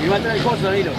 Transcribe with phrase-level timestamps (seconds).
[0.00, 0.92] Mi va a traer el coso, Danilo.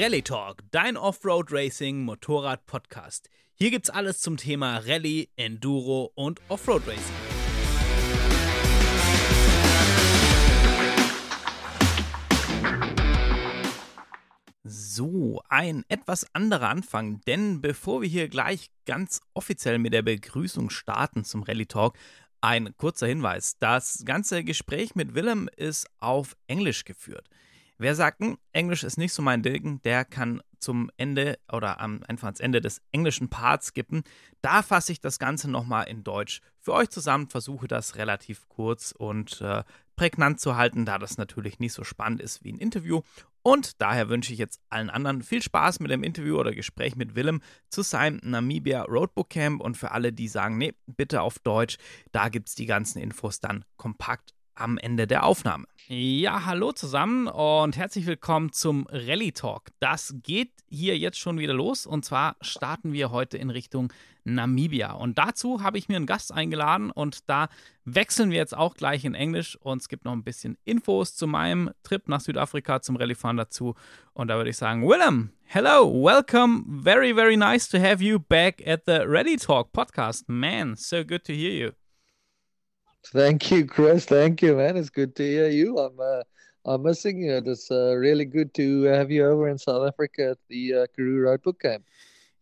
[0.00, 3.28] Rally Talk, dein Offroad Racing Motorrad Podcast.
[3.52, 7.29] Hier gibt's alles zum Thema Rallye, Enduro und Offroad Racing.
[14.62, 20.68] So, ein etwas anderer Anfang, denn bevor wir hier gleich ganz offiziell mit der Begrüßung
[20.68, 21.96] starten zum Rally Talk,
[22.42, 23.56] ein kurzer Hinweis.
[23.58, 27.26] Das ganze Gespräch mit Willem ist auf Englisch geführt.
[27.78, 32.02] Wer sagt, hm, Englisch ist nicht so mein Ding, der kann zum Ende oder am,
[32.06, 34.02] einfach ans Ende des englischen Parts skippen.
[34.42, 38.92] Da fasse ich das Ganze nochmal in Deutsch für euch zusammen, versuche das relativ kurz
[38.92, 39.64] und äh,
[39.96, 43.00] prägnant zu halten, da das natürlich nicht so spannend ist wie ein Interview.
[43.42, 47.14] Und daher wünsche ich jetzt allen anderen viel Spaß mit dem Interview oder Gespräch mit
[47.14, 49.62] Willem zu seinem Namibia Roadbook Camp.
[49.62, 51.78] Und für alle, die sagen, nee, bitte auf Deutsch,
[52.12, 55.66] da gibt es die ganzen Infos dann kompakt am Ende der Aufnahme.
[55.88, 59.70] Ja, hallo zusammen und herzlich willkommen zum Rally Talk.
[59.80, 63.92] Das geht hier jetzt schon wieder los und zwar starten wir heute in Richtung
[64.24, 64.92] Namibia.
[64.92, 67.48] Und dazu habe ich mir einen Gast eingeladen und da
[67.84, 71.26] wechseln wir jetzt auch gleich in Englisch und es gibt noch ein bisschen Infos zu
[71.26, 73.74] meinem Trip nach Südafrika zum Rallyfahren dazu.
[74.12, 76.64] Und da würde ich sagen, Willem, hello, welcome.
[76.82, 80.28] Very, very nice to have you back at the Ready Talk podcast.
[80.28, 81.79] Man, so good to hear you.
[83.06, 84.04] Thank you, Chris.
[84.04, 84.76] Thank you, man.
[84.76, 85.78] It's good to hear you.
[85.78, 86.22] I'm uh,
[86.64, 87.42] I'm missing you.
[87.44, 91.20] It's uh, really good to have you over in South Africa at the uh, Karoo
[91.20, 91.84] Road Book Camp.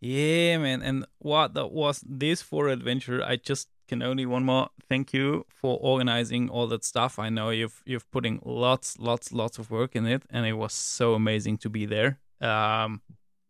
[0.00, 0.82] Yeah, man.
[0.82, 3.22] And what that was this for adventure.
[3.22, 7.18] I just can only one more thank you for organizing all that stuff.
[7.18, 10.72] I know you've you've putting lots, lots, lots of work in it, and it was
[10.72, 12.18] so amazing to be there.
[12.40, 13.00] Um,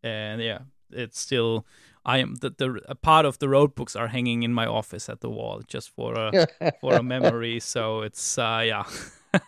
[0.02, 1.66] and yeah, it's still
[2.08, 5.10] I am the, the a part of the road books are hanging in my office
[5.10, 6.46] at the wall just for a
[6.80, 7.60] for a memory.
[7.60, 8.84] So it's uh, yeah.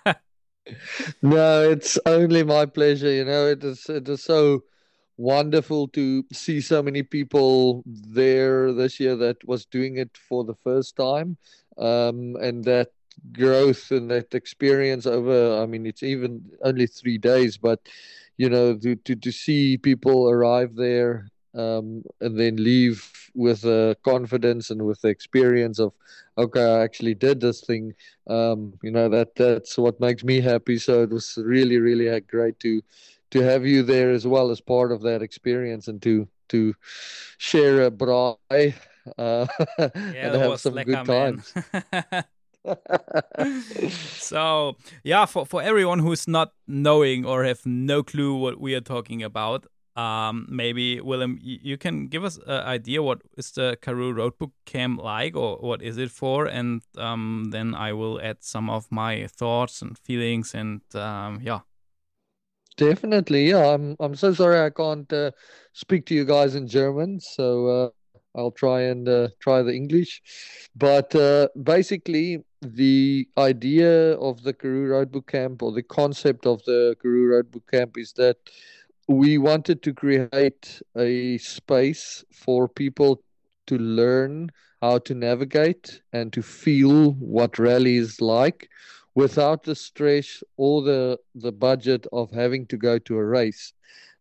[1.23, 3.11] no, it's only my pleasure.
[3.11, 4.65] You know, it is it is so
[5.17, 10.55] wonderful to see so many people there this year that was doing it for the
[10.63, 11.39] first time,
[11.79, 12.89] um, and that
[13.33, 15.63] growth and that experience over.
[15.63, 17.81] I mean, it's even only three days, but
[18.37, 23.97] you know, to to, to see people arrive there um, and then leave with the
[24.03, 25.93] confidence and with the experience of
[26.39, 27.95] okay i actually did this thing.
[28.27, 30.79] Um, you know that that's what makes me happy.
[30.79, 32.83] So it was really really great to
[33.31, 36.75] to have you there as well as part of that experience and to to
[37.39, 38.75] share a braai
[39.19, 39.47] uh,
[39.79, 41.55] yeah, and have some good times.
[44.19, 48.83] So yeah for, for everyone who's not knowing or have no clue what we are
[48.83, 49.67] talking about
[50.01, 55.03] um, maybe Willem, you can give us an idea what is the Karoo Roadbook Camp
[55.03, 59.27] like, or what is it for, and um, then I will add some of my
[59.27, 61.61] thoughts and feelings, and um, yeah.
[62.77, 63.75] Definitely, yeah.
[63.75, 65.33] I'm I'm so sorry I can't uh,
[65.75, 67.89] speak to you guys in German, so uh,
[68.35, 70.23] I'll try and uh, try the English.
[70.77, 76.97] But uh, basically, the idea of the Karoo Roadbook Camp or the concept of the
[77.03, 78.37] Karoo Roadbook Camp is that
[79.09, 83.23] we wanted to create a space for people
[83.67, 84.51] to learn
[84.83, 88.69] how to navigate and to feel what rally is like
[89.15, 93.73] without the stress or the the budget of having to go to a race.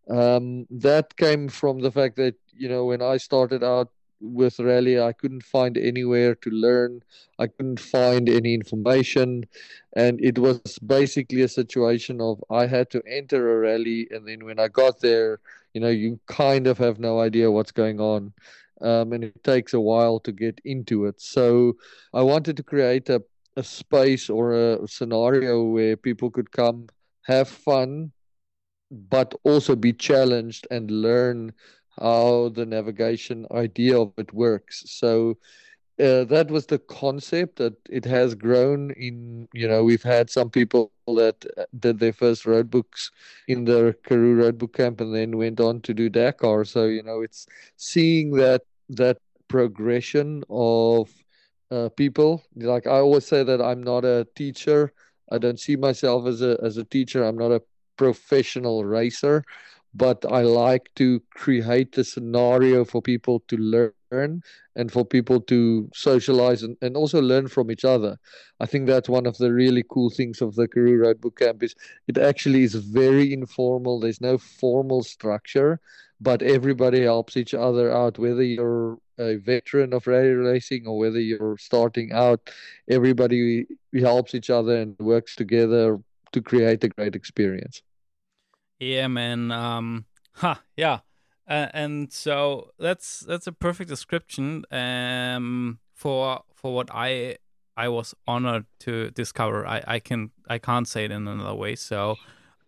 [0.09, 3.89] Um, that came from the fact that you know when i started out
[4.21, 7.01] with rally i couldn't find anywhere to learn.
[7.37, 9.45] I couldn't find any information.
[9.95, 14.45] And it was basically a situation of i had to enter a rally and then
[14.45, 15.39] when i got there
[15.73, 18.33] you know you kind of have no idea what's going on.
[18.81, 21.21] Um, and it takes a while to get into it.
[21.21, 21.77] So
[22.13, 23.21] i wanted to create a,
[23.55, 26.87] a space or a scenario where people could come
[27.23, 28.11] have fun
[28.91, 31.53] but also be challenged and learn
[32.01, 34.83] how the navigation idea of it works.
[34.87, 35.37] So
[35.99, 40.49] uh, that was the concept that it has grown in you know we've had some
[40.49, 43.11] people that uh, did their first road books
[43.47, 46.63] in the Karoo road book camp and then went on to do Dakar.
[46.63, 49.17] So you know it's seeing that that
[49.49, 51.09] progression of
[51.69, 52.43] uh, people.
[52.55, 54.93] Like I always say that I'm not a teacher.
[55.31, 57.25] I don't see myself as a as a teacher.
[57.25, 57.61] I'm not a
[57.97, 59.43] professional racer
[59.93, 64.43] but I like to create a scenario for people to learn
[64.75, 68.17] and for people to socialize and, and also learn from each other.
[68.59, 71.63] I think that's one of the really cool things of the Karoo Road Book Camp
[71.63, 71.75] is
[72.07, 73.99] it actually is very informal.
[73.99, 75.79] There's no formal structure,
[76.21, 81.19] but everybody helps each other out, whether you're a veteran of rally racing or whether
[81.19, 82.49] you're starting out,
[82.89, 83.65] everybody
[83.99, 85.99] helps each other and works together
[86.31, 87.81] to create a great experience.
[88.79, 89.51] Yeah, man.
[89.51, 90.99] Um, huh, yeah.
[91.47, 97.37] Uh, and so that's that's a perfect description um, for for what I
[97.75, 99.65] I was honored to discover.
[99.65, 101.75] I, I can I can't say it in another way.
[101.75, 102.17] So,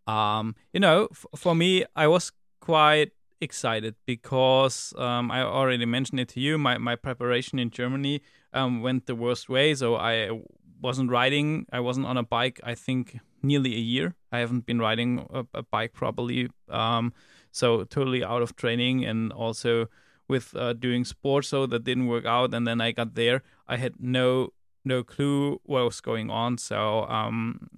[0.08, 6.20] um, you know, f- for me, I was quite excited because um, I already mentioned
[6.20, 6.58] it to you.
[6.58, 8.22] My my preparation in Germany
[8.54, 9.76] um, went the worst way.
[9.76, 10.42] So I
[10.82, 11.68] wasn't riding.
[11.72, 12.60] I wasn't on a bike.
[12.64, 14.16] I think nearly a year.
[14.32, 16.50] I haven't been riding a, a bike properly.
[16.70, 17.14] Um,
[17.52, 19.88] so totally out of training and also
[20.28, 21.50] with uh, doing sports.
[21.50, 22.54] So that didn't work out.
[22.54, 23.44] And then I got there.
[23.68, 26.58] I had no no clue what was going on.
[26.58, 27.70] So um,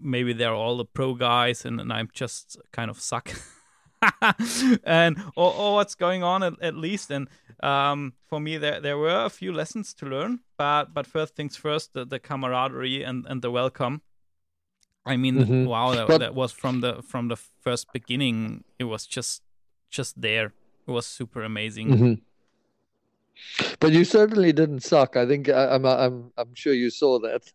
[0.00, 3.30] maybe they're all the pro guys, and, and I'm just kind of suck.
[4.84, 7.28] and or, or, what's going on at, at least and
[7.64, 11.56] um, for me there there were a few lessons to learn but but first things
[11.56, 14.00] first the, the camaraderie and, and the welcome
[15.08, 15.64] I mean, mm-hmm.
[15.64, 18.64] wow, that, but, that was from the from the first beginning.
[18.78, 19.42] It was just
[19.90, 20.52] just there.
[20.86, 21.88] It was super amazing.
[21.88, 22.14] Mm-hmm.
[23.80, 25.16] But you certainly didn't suck.
[25.16, 27.42] I think I, am I'm, I'm I'm sure you saw that.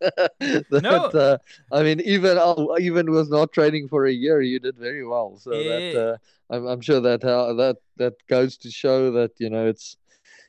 [0.70, 1.38] that no, uh,
[1.70, 2.38] I mean even
[2.80, 5.36] even was not training for a year, you did very well.
[5.38, 5.68] So yeah.
[5.68, 6.16] that uh,
[6.54, 9.96] I'm I'm sure that how that that goes to show that you know it's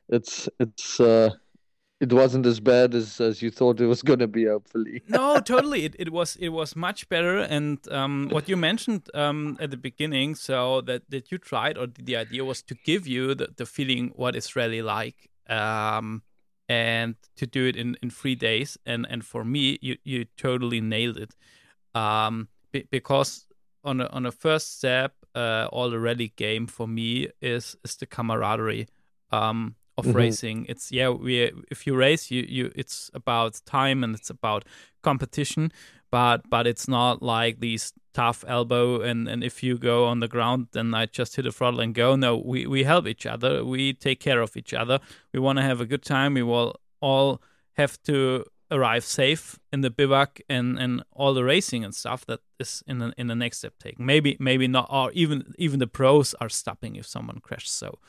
[0.09, 1.31] it's it's uh,
[2.01, 5.01] it wasn't as bad as as you thought it was going to be hopefully.
[5.09, 5.85] No totally.
[5.85, 7.37] It, it was it was much better.
[7.37, 11.87] And um, what you mentioned um, at the beginning so that that you tried or
[11.87, 16.23] the idea was to give you the, the feeling what it's really like um,
[16.67, 18.77] and to do it in in three days.
[18.85, 21.33] And and for me you you totally nailed it.
[21.93, 22.49] Um,
[22.91, 23.47] because
[23.85, 27.95] on a, on a first step uh, all the rally game for me is is
[27.95, 28.87] the camaraderie.
[29.31, 30.17] Um, of mm-hmm.
[30.17, 30.65] racing.
[30.67, 34.65] It's yeah, we if you race, you you it's about time and it's about
[35.01, 35.71] competition,
[36.11, 40.27] but but it's not like these tough elbow and and if you go on the
[40.27, 42.15] ground then I just hit the throttle and go.
[42.15, 43.63] No, we we help each other.
[43.63, 44.99] We take care of each other.
[45.33, 46.33] We want to have a good time.
[46.33, 47.41] We will all
[47.73, 52.39] have to arrive safe in the bivouac and and all the racing and stuff that
[52.59, 55.87] is in the in the next step taken maybe maybe not or even even the
[55.87, 57.99] pros are stopping if someone crashes so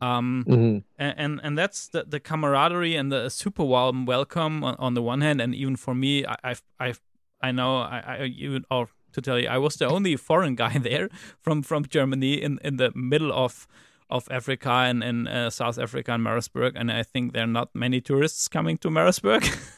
[0.00, 0.78] um mm-hmm.
[0.98, 5.20] and, and, that's the the camaraderie and the super warm welcome on, on the one
[5.20, 7.00] hand and even for me I, i've i've
[7.42, 10.78] i know i i even or to tell you i was the only foreign guy
[10.82, 13.68] there from from germany in in the middle of
[14.10, 17.74] of Africa and in uh, South Africa and Maritzburg, and I think there are not
[17.74, 19.44] many tourists coming to Maritzburg.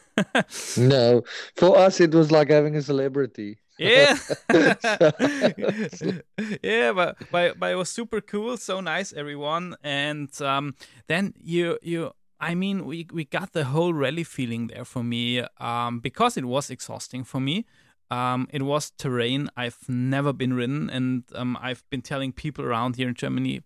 [0.76, 1.22] no,
[1.56, 3.58] for us it was like having a celebrity.
[3.78, 4.18] Yeah,
[6.62, 9.74] yeah, but, but but it was super cool, so nice, everyone.
[9.82, 10.74] And um,
[11.08, 15.42] then you you I mean, we we got the whole rally feeling there for me
[15.58, 17.66] um, because it was exhausting for me.
[18.10, 22.96] Um, it was terrain I've never been ridden, and um, I've been telling people around
[22.96, 23.62] here in Germany,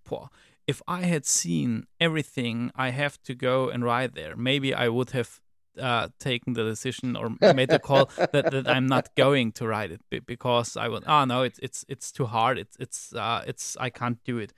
[0.66, 5.10] if I had seen everything I have to go and ride there, maybe I would
[5.10, 5.40] have
[5.80, 9.90] uh, taken the decision or made the call that, that I'm not going to write
[9.90, 12.58] it because I would oh no it's it's it's too hard.
[12.58, 14.52] It's it's uh, it's I can't do it.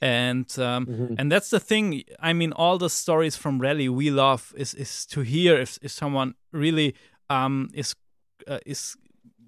[0.00, 1.14] And um, mm-hmm.
[1.18, 2.02] and that's the thing.
[2.20, 5.90] I mean all the stories from rally we love is is to hear if, if
[5.90, 6.94] someone really
[7.30, 7.94] um, is
[8.46, 8.96] uh, is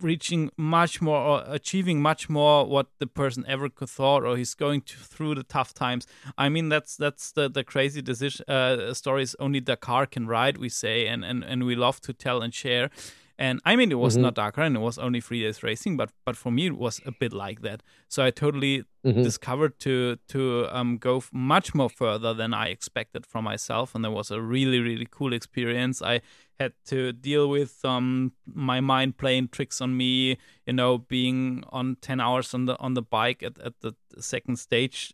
[0.04, 4.54] reaching much more or achieving much more what the person ever could thought or he's
[4.54, 6.06] going to, through the tough times.
[6.36, 10.68] I mean that's that's the the crazy decision uh, stories only dakar can ride we
[10.68, 12.90] say and and and we love to tell and share
[13.38, 14.22] and I mean, it was mm-hmm.
[14.22, 17.00] not Dakar and it was only three days racing, but but for me it was
[17.04, 17.82] a bit like that.
[18.08, 19.22] So I totally mm-hmm.
[19.22, 24.12] discovered to to um, go much more further than I expected from myself, and that
[24.12, 26.00] was a really really cool experience.
[26.00, 26.20] I
[26.60, 31.96] had to deal with um, my mind playing tricks on me, you know, being on
[32.00, 35.12] ten hours on the on the bike at, at the second stage.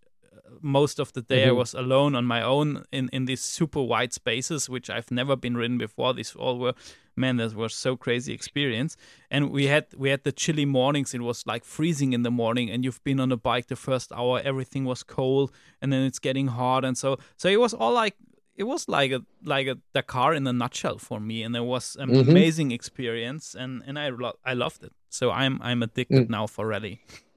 [0.60, 1.50] Most of the day, mm-hmm.
[1.50, 5.36] I was alone on my own in, in these super wide spaces, which I've never
[5.36, 6.14] been ridden before.
[6.14, 6.74] These all were
[7.16, 8.96] man, that was so crazy experience.
[9.30, 11.14] And we had we had the chilly mornings.
[11.14, 14.10] It was like freezing in the morning, and you've been on a bike the first
[14.12, 17.92] hour, everything was cold, and then it's getting hot, and so so it was all
[17.92, 18.16] like
[18.56, 21.96] it was like a like a Dakar in a nutshell for me, and it was
[21.96, 22.30] an mm-hmm.
[22.30, 24.92] amazing experience, and and I lo- I loved it.
[25.10, 26.30] So I'm I'm addicted mm.
[26.30, 27.02] now for rally.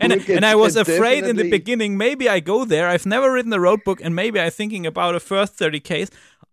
[0.00, 1.30] and and I was afraid definitely...
[1.30, 1.96] in the beginning.
[1.98, 2.88] Maybe I go there.
[2.88, 6.10] I've never written a road book, and maybe I'm thinking about a first 30 Ks.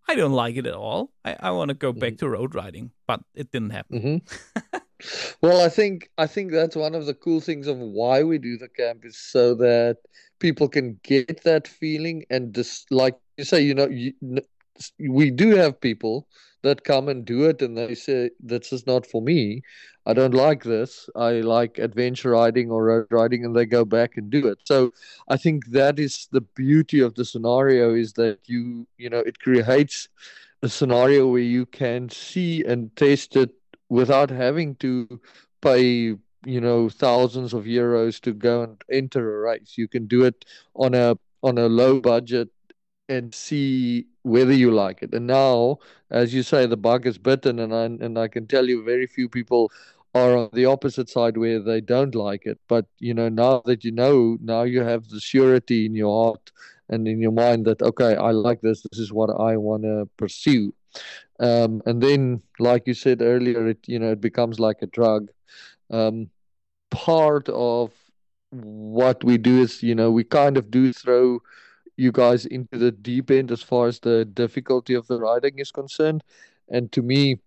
[0.10, 1.12] I don't like it at all.
[1.24, 2.17] I, I want to go back mm.
[2.20, 4.01] to road riding, but it didn't happen.
[4.01, 4.77] Mm-hmm.
[5.41, 8.58] well, I think I think that's one of the cool things of why we do
[8.58, 9.98] the camp is so that
[10.39, 14.13] people can get that feeling and just like you say, you know, you,
[15.00, 16.27] we do have people
[16.63, 19.62] that come and do it and they say this is not for me
[20.05, 21.10] i don't like this.
[21.15, 24.60] I like adventure riding or road riding and they go back and do it.
[24.65, 24.91] So
[25.29, 29.39] i think that is the beauty of the scenario is that you you know it
[29.39, 30.10] creates
[30.63, 33.51] a scenario where you can see and taste it
[33.89, 35.20] without having to
[35.62, 36.15] pay
[36.46, 39.74] you know thousands of euros to go and enter a race.
[39.77, 42.50] You can do it on a on a low budget
[43.12, 45.13] and see whether you like it.
[45.13, 48.68] And now, as you say, the bug is bitten, and I, and I can tell
[48.68, 49.70] you, very few people
[50.15, 52.58] are on the opposite side where they don't like it.
[52.70, 56.51] But you know, now that you know, now you have the surety in your heart
[56.88, 58.82] and in your mind that okay, I like this.
[58.89, 60.74] This is what I want to pursue.
[61.39, 65.32] Um, and then, like you said earlier, it you know it becomes like a drug.
[65.89, 66.30] Um,
[66.91, 67.91] part of
[68.51, 71.41] what we do is you know we kind of do throw
[71.98, 75.71] you guys into the deep end as far as the difficulty of the riding is
[75.71, 76.24] concerned.
[76.69, 77.39] And to me,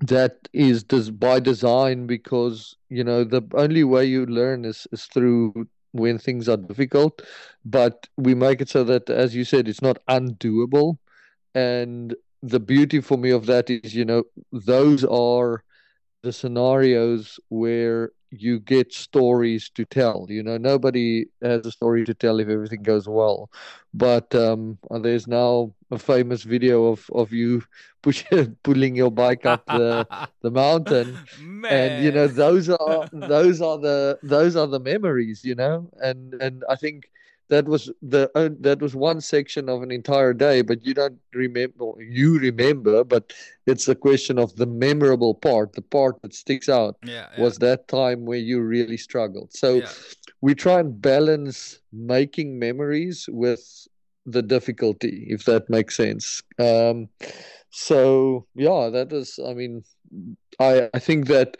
[0.00, 5.04] that is des- by design because you know the only way you learn is, is
[5.04, 7.22] through when things are difficult
[7.64, 10.98] but we make it so that as you said it's not undoable
[11.54, 15.64] and the beauty for me of that is you know those are
[16.22, 18.10] the scenarios where
[18.42, 20.26] you get stories to tell.
[20.28, 23.50] You know, nobody has a story to tell if everything goes well.
[23.94, 27.62] But um, there's now a famous video of, of you
[28.02, 28.24] push,
[28.62, 30.06] pulling your bike up the
[30.42, 31.20] the mountain,
[31.68, 35.44] and you know those are those are the those are the memories.
[35.44, 37.10] You know, and and I think
[37.48, 41.18] that was the uh, that was one section of an entire day but you don't
[41.32, 43.32] remember you remember but
[43.66, 47.42] it's a question of the memorable part the part that sticks out yeah, yeah.
[47.42, 49.88] was that time where you really struggled so yeah.
[50.40, 53.86] we try and balance making memories with
[54.26, 57.08] the difficulty if that makes sense um,
[57.70, 59.84] so yeah that is i mean
[60.58, 61.56] i i think that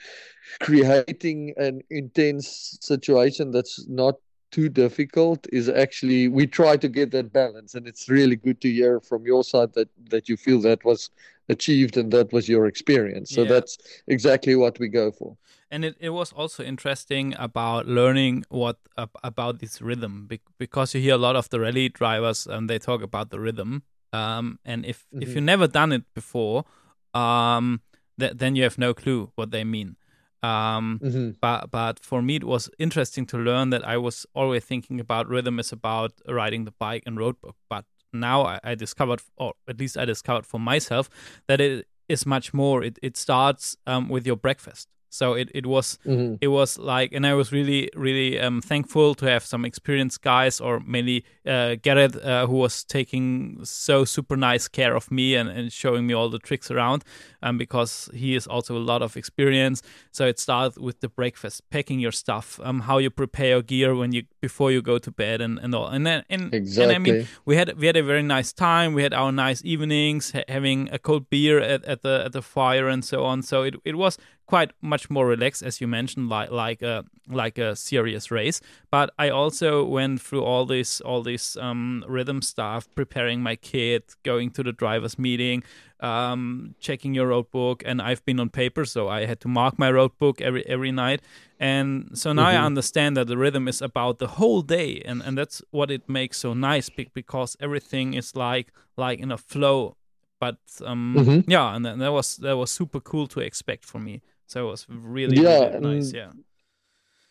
[0.60, 4.16] creating an intense situation that's not
[4.56, 8.70] too difficult is actually we try to get that balance and it's really good to
[8.78, 11.10] hear from your side that that you feel that was
[11.50, 13.52] achieved and that was your experience so yeah.
[13.52, 13.72] that's
[14.06, 15.36] exactly what we go for
[15.70, 20.12] and it, it was also interesting about learning what uh, about this rhythm
[20.58, 23.82] because you hear a lot of the rally drivers and they talk about the rhythm
[24.14, 25.22] um, and if mm-hmm.
[25.22, 26.64] if you never done it before
[27.12, 27.82] um,
[28.18, 29.96] th- then you have no clue what they mean
[30.42, 31.30] um, mm-hmm.
[31.40, 35.28] But but for me, it was interesting to learn that I was always thinking about
[35.28, 37.56] rhythm is about riding the bike and road book.
[37.68, 41.08] But now I, I discovered, or at least I discovered for myself,
[41.48, 42.84] that it is much more.
[42.84, 44.88] It it starts um, with your breakfast.
[45.08, 46.34] So it, it was mm-hmm.
[46.40, 50.60] it was like, and I was really really um, thankful to have some experienced guys,
[50.60, 55.48] or mainly uh, Garrett, uh, who was taking so super nice care of me and,
[55.48, 57.02] and showing me all the tricks around,
[57.46, 59.82] um, because he is also a lot of experience.
[60.10, 63.94] So it starts with the breakfast, packing your stuff, um, how you prepare your gear
[63.94, 65.88] when you before you go to bed, and, and all.
[65.88, 66.82] And then and, exactly.
[66.84, 68.94] and I mean, we had we had a very nice time.
[68.94, 72.42] We had our nice evenings, ha- having a cold beer at, at the at the
[72.42, 73.42] fire and so on.
[73.42, 77.58] So it it was quite much more relaxed, as you mentioned, like like a like
[77.58, 78.60] a serious race.
[78.90, 84.14] But I also went through all this all this um, rhythm stuff, preparing my kit,
[84.22, 85.62] going to the drivers' meeting,
[86.00, 89.78] um, checking your road book, and I've been on paper, so I had to mark
[89.78, 91.22] my road book every every night.
[91.58, 92.62] And so now mm-hmm.
[92.62, 96.08] I understand that the rhythm is about the whole day, and, and that's what it
[96.08, 99.96] makes so nice because everything is like like in a flow
[100.38, 101.50] but um, mm-hmm.
[101.50, 104.86] yeah and that was that was super cool to expect for me so it was
[104.88, 106.12] really, yeah, really nice.
[106.12, 106.30] Yeah.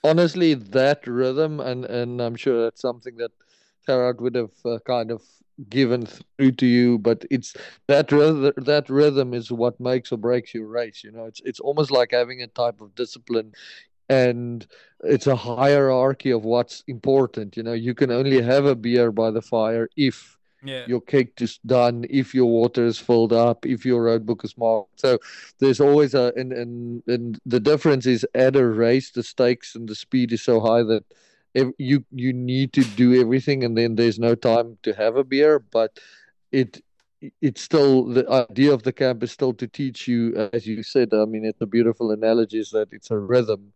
[0.03, 3.31] Honestly, that rhythm, and, and I'm sure that's something that
[3.87, 5.23] Gerard would have uh, kind of
[5.69, 7.55] given through to you, but it's
[7.87, 11.03] that rhythm, that rhythm is what makes or breaks your race.
[11.03, 13.53] You know, it's it's almost like having a type of discipline
[14.07, 14.67] and
[15.03, 19.31] it's a hierarchy of what's important you know you can only have a beer by
[19.31, 20.35] the fire if
[20.65, 20.85] yeah.
[20.87, 24.57] your cake is done, if your water is filled up, if your road book is
[24.57, 24.99] marked.
[24.99, 25.19] So
[25.59, 29.87] there's always a and and, and the difference is at a race the stakes and
[29.87, 31.05] the speed is so high that
[31.77, 35.59] you you need to do everything and then there's no time to have a beer,
[35.59, 35.99] but
[36.51, 36.81] it
[37.41, 41.13] it's still the idea of the camp is still to teach you, as you said.
[41.13, 43.73] I mean, it's a beautiful analogy is that it's a rhythm,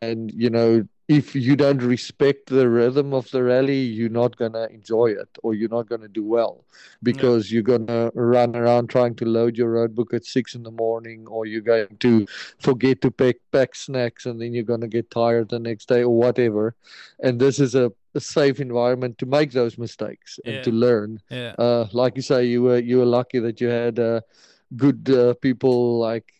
[0.00, 4.54] and you know if you don't respect the rhythm of the rally, you're not going
[4.54, 6.64] to enjoy it or you're not going to do well
[7.02, 7.56] because yeah.
[7.56, 10.70] you're going to run around trying to load your road book at six in the
[10.70, 12.26] morning or you're going to
[12.58, 16.02] forget to pack, pack snacks and then you're going to get tired the next day
[16.02, 16.74] or whatever.
[17.22, 20.62] And this is a, a safe environment to make those mistakes and yeah.
[20.62, 21.20] to learn.
[21.28, 21.54] Yeah.
[21.58, 24.22] Uh, like you say, you were, you were lucky that you had uh,
[24.74, 26.32] good uh, people like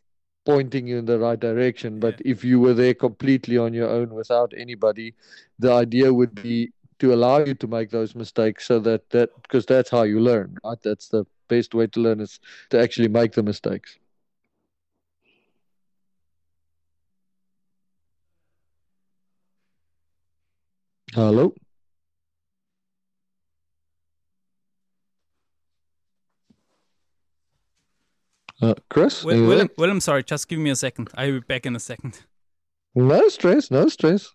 [0.45, 2.01] pointing you in the right direction.
[2.01, 2.33] But yeah.
[2.33, 5.15] if you were there completely on your own without anybody,
[5.59, 9.67] the idea would be to allow you to make those mistakes so that that because
[9.67, 10.79] that's how you learn, right?
[10.83, 13.99] That's the best way to learn is to actually make the mistakes.
[21.13, 21.55] Hello.
[28.64, 29.23] Uh, Chris?
[29.23, 31.11] Will, Willem, Willem, sorry, just give me a second.
[31.14, 32.21] I'll be back in a second.
[32.94, 34.33] No stress, no stress.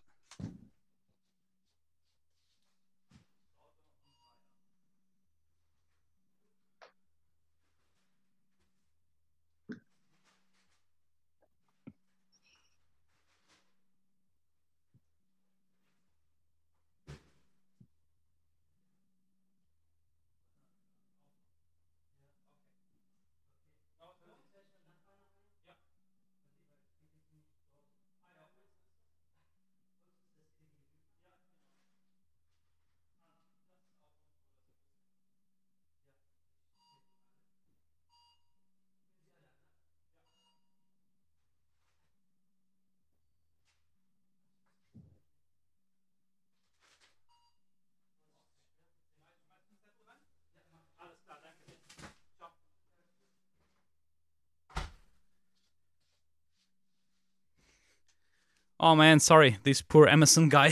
[58.80, 60.72] Oh man, sorry, this poor Amazon guy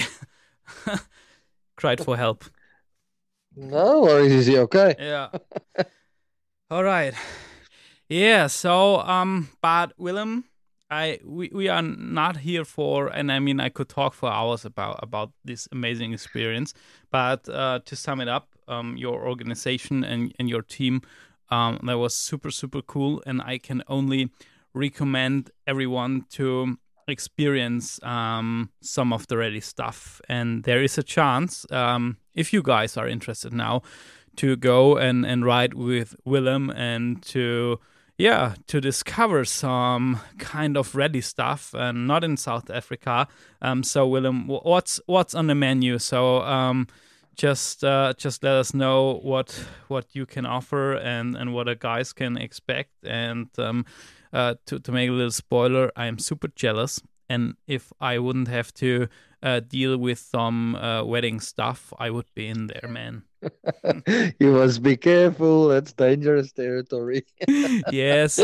[1.76, 2.46] cried for help.
[3.56, 4.96] No worries, is he okay?
[4.98, 5.30] Yeah.
[6.72, 7.14] All right.
[8.08, 8.48] Yeah.
[8.48, 10.46] So, um, but Willem,
[10.90, 14.64] I we, we are not here for, and I mean, I could talk for hours
[14.64, 16.74] about about this amazing experience.
[17.12, 21.02] But uh, to sum it up, um, your organization and and your team,
[21.50, 24.30] um, that was super super cool, and I can only
[24.74, 26.78] recommend everyone to
[27.08, 30.22] experience um, some of the rally stuff.
[30.28, 33.82] And there is a chance, um, if you guys are interested now,
[34.38, 37.80] to go and, and ride with Willem and to
[38.18, 43.28] yeah to discover some kind of rally stuff and not in South Africa.
[43.62, 46.00] Um, so Willem, what's what's on the menu?
[46.00, 46.88] So um,
[47.36, 51.76] just uh, just let us know what what you can offer and and what the
[51.76, 53.86] guys can expect and um,
[54.34, 57.02] uh, to, to make a little spoiler, I am super jealous.
[57.30, 59.10] And if I wouldn't have to
[59.44, 63.24] uh, deal with some uh, wedding stuff, I would be in there, man.
[64.40, 65.68] you must be careful.
[65.68, 67.26] That's dangerous territory.
[67.92, 68.40] yes.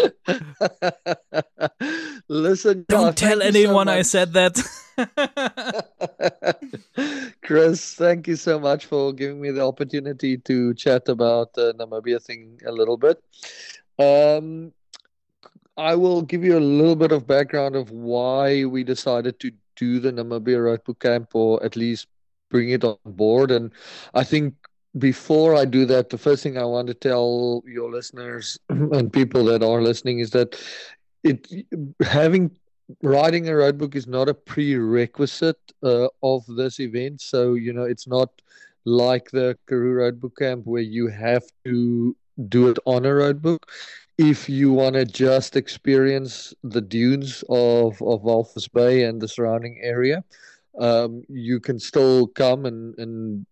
[2.27, 4.61] Listen, don't tell anyone so I said that.
[7.43, 12.21] Chris, thank you so much for giving me the opportunity to chat about the Namibia
[12.21, 13.17] thing a little bit.
[13.97, 14.73] Um,
[15.77, 19.99] I will give you a little bit of background of why we decided to do
[19.99, 22.07] the Namibia Road Book Camp or at least
[22.49, 23.49] bring it on board.
[23.51, 23.71] And
[24.13, 24.53] I think
[24.97, 29.43] before I do that, the first thing I want to tell your listeners and people
[29.45, 30.55] that are listening is that
[31.23, 31.47] it
[32.01, 32.51] having
[33.01, 37.21] writing a road book is not a prerequisite uh, of this event.
[37.21, 38.29] So you know, it's not
[38.86, 42.15] like the Karoo Road Book Camp where you have to
[42.49, 43.71] do it on a road book
[44.17, 49.80] if you want to just experience the dunes of of Walvis Bay and the surrounding
[49.82, 50.23] area,
[50.80, 53.45] um, you can still come and and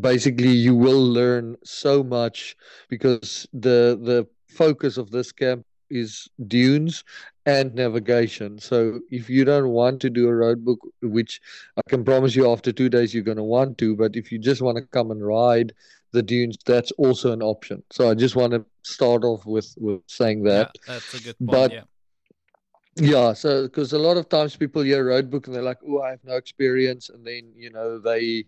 [0.00, 2.56] basically you will learn so much
[2.88, 7.04] because the the focus of this camp is dunes
[7.44, 8.58] and navigation.
[8.58, 11.40] So if you don't want to do a road book, which
[11.76, 14.38] I can promise you after two days you're going to want to, but if you
[14.38, 15.72] just want to come and ride
[16.16, 17.82] the dunes, that's also an option.
[17.90, 20.70] So I just want to start off with with saying that.
[20.74, 21.50] Yeah, that's a good point.
[21.50, 21.84] But, yeah.
[22.98, 26.00] Yeah, so because a lot of times people hear road book and they're like, "Oh,
[26.00, 28.46] I have no experience," and then you know they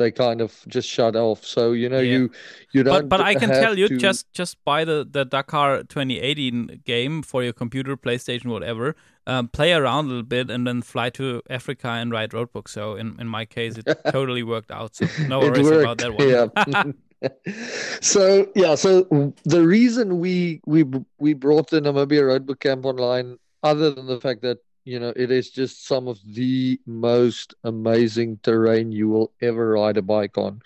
[0.00, 1.44] they kind of just shut off.
[1.44, 2.12] So you know yeah.
[2.12, 2.30] you
[2.72, 3.08] you don't.
[3.08, 3.96] But, but I can tell you, to...
[3.96, 8.96] just just buy the the Dakar 2018 game for your computer, PlayStation, whatever.
[9.26, 12.66] Um, play around a little bit and then fly to Africa and write roadbook.
[12.68, 14.96] So in in my case, it totally worked out.
[14.96, 16.28] So no worries about that one.
[16.28, 16.92] Yeah.
[18.00, 19.02] so yeah, so
[19.44, 20.84] the reason we we
[21.18, 24.58] we brought the Namibia Roadbook Camp online, other than the fact that
[24.90, 29.96] you know it is just some of the most amazing terrain you will ever ride
[29.96, 30.60] a bike on,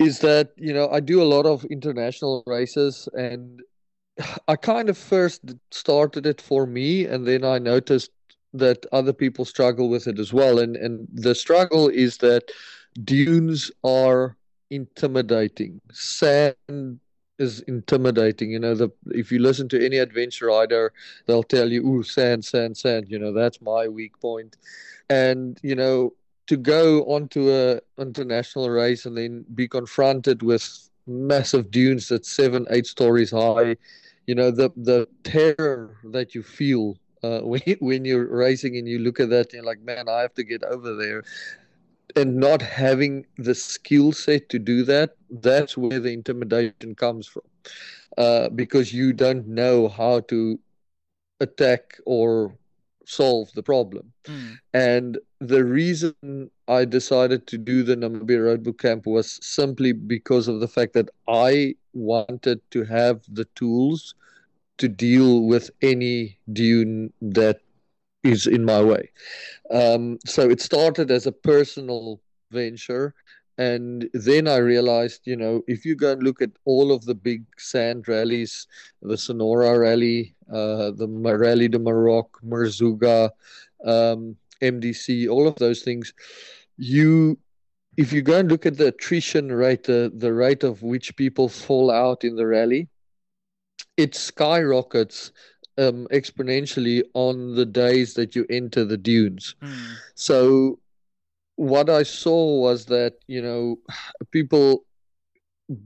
[0.00, 3.62] is that you know I do a lot of international races and
[4.48, 8.10] I kind of first started it for me, and then I noticed
[8.54, 10.58] that other people struggle with it as well.
[10.58, 12.50] And and the struggle is that
[13.04, 14.36] dunes are
[14.70, 15.80] intimidating.
[15.92, 16.98] Sand
[17.38, 18.50] is intimidating.
[18.50, 20.92] You know, the if you listen to any adventure rider,
[21.26, 24.56] they'll tell you, "Ooh, sand, sand, sand." You know, that's my weak point.
[25.08, 26.14] And you know,
[26.46, 32.66] to go onto a international race and then be confronted with massive dunes that's seven,
[32.70, 33.76] eight stories high,
[34.26, 38.98] you know, the the terror that you feel uh, when when you're racing and you
[38.98, 41.22] look at that, you're like, man, I have to get over there
[42.18, 47.42] and not having the skill set to do that, that's where the intimidation comes from.
[48.16, 50.58] Uh, because you don't know how to
[51.40, 52.52] attack or
[53.04, 54.12] solve the problem.
[54.24, 54.58] Mm.
[54.74, 60.60] And the reason I decided to do the Namibia Roadbook Camp was simply because of
[60.60, 64.14] the fact that I wanted to have the tools
[64.78, 67.60] to deal with any dune that
[68.22, 69.10] is in my way.
[69.70, 73.14] Um, so it started as a personal venture.
[73.58, 77.14] And then I realized, you know, if you go and look at all of the
[77.14, 78.68] big sand rallies,
[79.02, 83.30] the Sonora Rally, uh, the Rally de Maroc, Merzouga,
[83.84, 86.12] um, MDC, all of those things,
[86.76, 87.36] you,
[87.96, 91.48] if you go and look at the attrition rate, the, the rate of which people
[91.48, 92.88] fall out in the rally,
[93.96, 95.32] it skyrockets
[95.78, 99.54] um, exponentially on the days that you enter the dunes.
[99.62, 99.96] Mm.
[100.14, 100.78] So
[101.56, 103.78] what I saw was that you know
[104.30, 104.84] people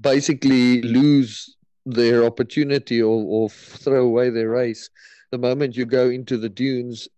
[0.01, 4.91] basically lose their opportunity or, or throw away their race
[5.31, 7.09] the moment you go into the dunes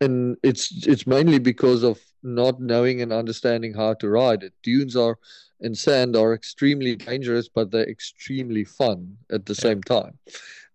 [0.00, 4.94] and it's it's mainly because of not knowing and understanding how to ride it dunes
[4.94, 5.18] are
[5.62, 9.62] and sand are extremely dangerous but they're extremely fun at the yeah.
[9.62, 10.16] same time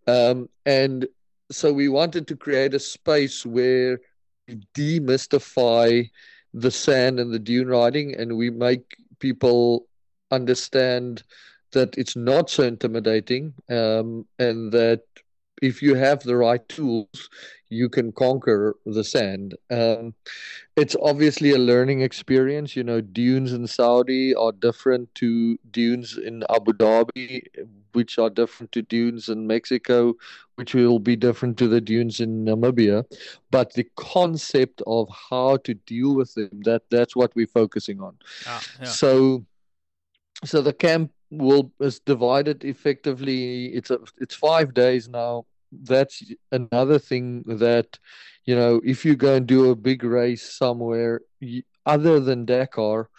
[0.07, 1.07] um, and
[1.51, 3.99] so we wanted to create a space where
[4.47, 6.09] we demystify
[6.53, 9.85] the sand and the dune riding and we make people
[10.31, 11.23] understand
[11.71, 15.03] that it's not so intimidating um, and that
[15.62, 17.30] if you have the right tools
[17.69, 19.56] you can conquer the sand.
[19.69, 20.15] Um,
[20.76, 22.76] it's obviously a learning experience.
[22.76, 27.43] You know, dunes in Saudi are different to dunes in Abu Dhabi,
[27.93, 30.15] which are different to dunes in Mexico,
[30.56, 33.06] which will be different to the dunes in Namibia.
[33.52, 38.17] But the concept of how to deal with them, that that's what we're focusing on.
[38.48, 38.86] Ah, yeah.
[38.86, 39.45] So,
[40.43, 43.68] so the camp will is divided effectively.
[43.68, 48.00] It's a it's five days now that's another thing that
[48.46, 51.22] you know if you go and do a big race somewhere
[51.86, 53.10] other than Dakar,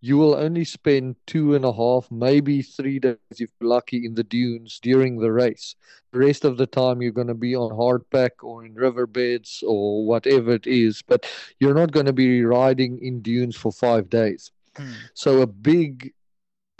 [0.00, 4.14] you will only spend two and a half, maybe three days if you're lucky in
[4.14, 5.74] the dunes during the race.
[6.12, 10.06] The rest of the time you're going to be on hardpack or in riverbeds or
[10.06, 11.26] whatever it is, but
[11.58, 14.52] you're not going to be riding in dunes for five days.
[14.76, 14.92] Hmm.
[15.14, 16.12] So a big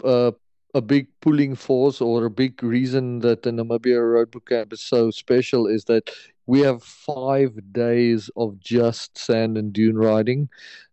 [0.03, 0.31] uh,
[0.73, 5.09] a big pulling force or a big reason that the Namibia Roadbook Camp is so
[5.11, 6.09] special is that
[6.45, 10.49] we have five days of just sand and dune riding.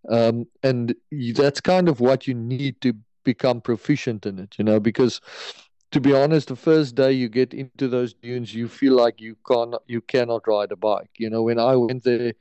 [0.09, 0.95] Um, and
[1.35, 5.21] that's kind of what you need to become proficient in it, you know, because
[5.93, 9.37] to be honest, the first day you get into those dunes, you feel like you
[9.47, 11.11] can't, you cannot ride a bike.
[11.17, 12.33] You know, when I went there,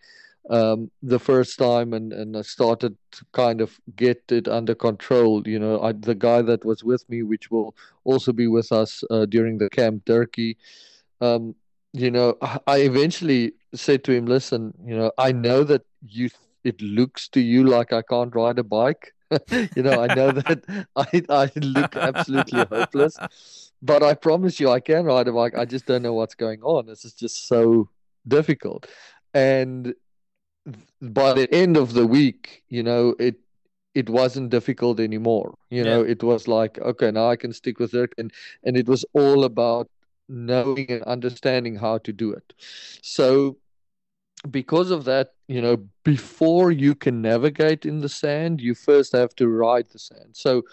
[0.49, 5.47] um, the first time and, and I started to kind of get it under control.
[5.47, 9.03] You know, I, the guy that was with me, which will also be with us
[9.09, 10.57] uh, during the camp, Dirkie,
[11.21, 11.55] um,
[11.93, 16.29] you know, I eventually said to him, listen, you know, I know that you,
[16.63, 19.13] it looks to you like I can't ride a bike.
[19.51, 24.81] you know, I know that I, I look absolutely hopeless, but I promise you I
[24.81, 25.57] can ride a bike.
[25.57, 26.85] I just don't know what's going on.
[26.85, 27.89] This is just so
[28.27, 28.87] difficult.
[29.33, 29.95] And
[31.01, 33.35] by the end of the week, you know, it
[33.93, 35.57] it wasn't difficult anymore.
[35.69, 38.31] You know, it was like, okay, now I can stick with it, and
[38.63, 39.89] and it was all about
[40.27, 42.53] knowing and understanding how to do it.
[43.01, 43.57] So,
[44.49, 49.35] because of that, you know, before you can navigate in the sand, you first have
[49.35, 50.31] to ride the sand.
[50.33, 50.63] So,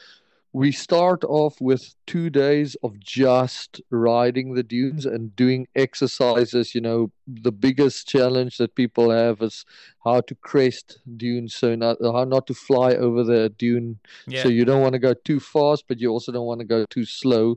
[0.53, 6.75] we start off with two days of just riding the dunes and doing exercises.
[6.75, 9.65] You know, the biggest challenge that people have is
[10.05, 13.99] how to crest dunes, so not how not to fly over the dune.
[14.27, 14.43] Yeah.
[14.43, 16.85] So you don't want to go too fast, but you also don't want to go
[16.85, 17.57] too slow.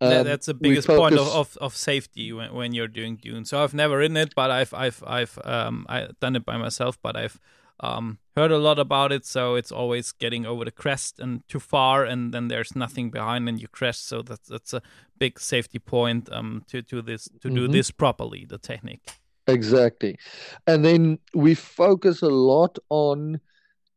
[0.00, 1.00] Um, that's the biggest focus...
[1.00, 3.44] point of, of, of safety when, when you're doing dune.
[3.44, 6.98] So I've never ridden it, but I've I've I've um I done it by myself,
[7.02, 7.38] but I've
[7.80, 11.60] um, heard a lot about it, so it's always getting over the crest and too
[11.60, 13.98] far, and then there's nothing behind, and you crash.
[13.98, 14.82] So that's that's a
[15.18, 17.56] big safety point um, to to this to mm-hmm.
[17.56, 18.44] do this properly.
[18.44, 19.10] The technique.
[19.46, 20.18] Exactly,
[20.66, 23.40] and then we focus a lot on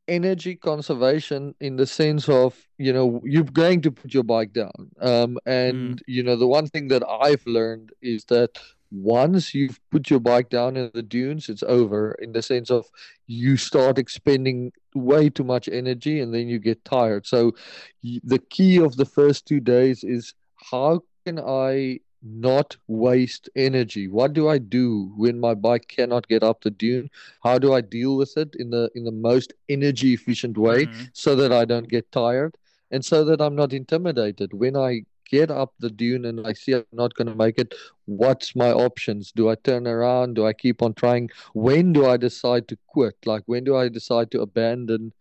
[0.08, 4.91] energy conservation in the sense of you know you're going to put your bike down
[5.02, 6.00] um, and mm.
[6.08, 8.52] you know the one thing that i've learned is that
[8.91, 12.86] once you've put your bike down in the dunes, it's over in the sense of
[13.28, 17.26] you start expending way too much energy and then you get tired.
[17.26, 17.56] So,
[18.04, 20.34] the key of the first two days is
[20.71, 24.08] how can I not waste energy?
[24.08, 27.10] What do I do when my bike cannot get up the dune?
[27.43, 31.04] How do I deal with it in the in the most energy efficient way mm-hmm.
[31.13, 32.56] so that I don't get tired?
[32.91, 34.54] and so that I'm not intimidated.
[34.54, 37.73] When I get up the dune and I see I'm not going to make it,
[38.05, 39.31] what's my options?
[39.31, 40.35] Do I turn around?
[40.35, 41.29] Do I keep on trying?
[41.53, 43.15] When do I decide to quit?
[43.25, 45.13] Like when do I decide to abandon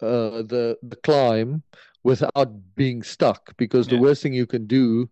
[0.00, 1.62] uh, the the climb
[2.02, 3.56] without being stuck?
[3.56, 3.96] Because yeah.
[3.96, 5.08] the worst thing you can do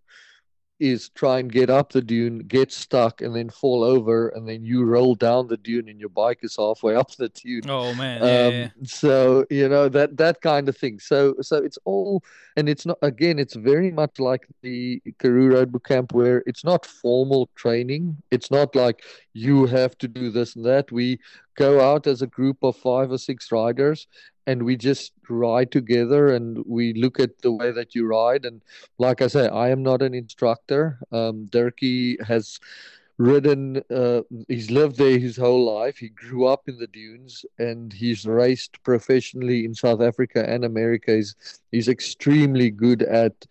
[0.81, 4.65] is try and get up the dune, get stuck, and then fall over, and then
[4.65, 7.63] you roll down the dune, and your bike is halfway up the dune.
[7.69, 8.23] Oh man!
[8.23, 8.69] Um, yeah, yeah.
[8.85, 10.99] So you know that that kind of thing.
[10.99, 12.23] So so it's all,
[12.57, 13.39] and it's not again.
[13.39, 18.17] It's very much like the Karoo Road Book Camp, where it's not formal training.
[18.31, 20.91] It's not like you have to do this and that.
[20.91, 21.21] We
[21.57, 24.09] go out as a group of five or six riders
[24.47, 28.45] and we just ride together and we look at the way that you ride.
[28.45, 28.61] And
[28.99, 30.99] like i say i am not an instructor.
[31.13, 32.61] Um, Dirkie has
[33.17, 35.99] ridden uh, he's lived there his whole life.
[35.99, 41.15] He grew up in the dunes and he's raced professionally in south africa and america.
[41.15, 41.37] He's,
[41.71, 43.47] he's extremely good at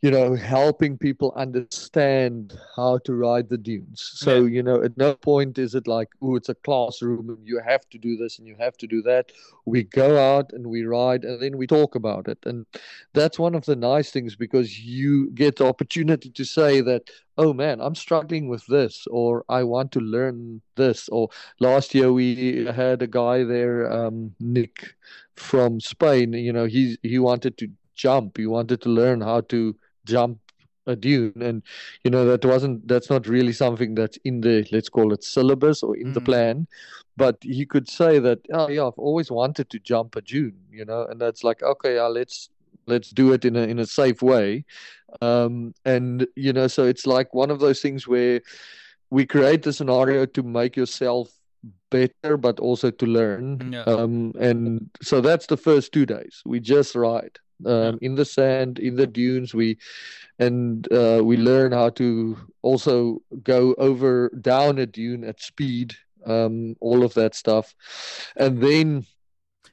[0.00, 4.12] you know, helping people understand how to ride the dunes.
[4.14, 4.48] So, yeah.
[4.48, 7.88] you know, at no point is it like, oh, it's a classroom and you have
[7.90, 9.32] to do this and you have to do that.
[9.64, 12.38] We go out and we ride and then we talk about it.
[12.44, 12.66] And
[13.12, 17.52] that's one of the nice things because you get the opportunity to say that, oh
[17.52, 21.08] man, I'm struggling with this, or I want to learn this.
[21.08, 24.94] Or last year we had a guy there, um, Nick
[25.36, 26.32] from Spain.
[26.32, 28.36] You know, he he wanted to jump.
[28.36, 30.38] He wanted to learn how to jump
[30.86, 31.40] a dune.
[31.40, 31.62] And
[32.02, 35.82] you know that wasn't that's not really something that's in the let's call it syllabus
[35.82, 36.14] or in mm.
[36.14, 36.66] the plan.
[37.16, 40.84] But he could say that oh yeah i've always wanted to jump a dune you
[40.84, 41.06] know?
[41.08, 42.50] And that's like okay yeah, let's
[42.86, 44.64] let's do it in a in a safe way.
[45.20, 48.40] Um and you know so it's like one of those things where
[49.10, 51.30] we create the scenario to make yourself
[51.90, 53.72] better but also to learn.
[53.72, 53.84] Yeah.
[53.84, 56.42] um and so that's the first two days.
[56.44, 59.54] We just ride um, in the sand, in the dunes.
[59.54, 59.78] We
[60.38, 65.94] and uh, we learn how to also go over down a dune at speed.
[66.26, 67.74] Um, all of that stuff,
[68.34, 69.04] and then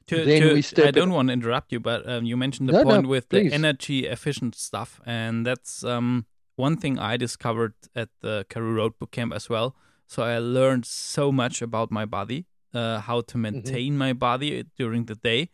[0.08, 0.88] to, then to, we step.
[0.88, 3.30] I don't want to interrupt you, but um, you mentioned the no, point no, with
[3.30, 3.50] please.
[3.50, 9.00] the energy efficient stuff, and that's um, one thing I discovered at the Karoo Road
[9.00, 9.76] Book Camp as well.
[10.08, 13.42] So I learned so much about my body, uh, how to mm-hmm.
[13.42, 13.98] maintain mm-hmm.
[13.98, 15.50] my body during the day.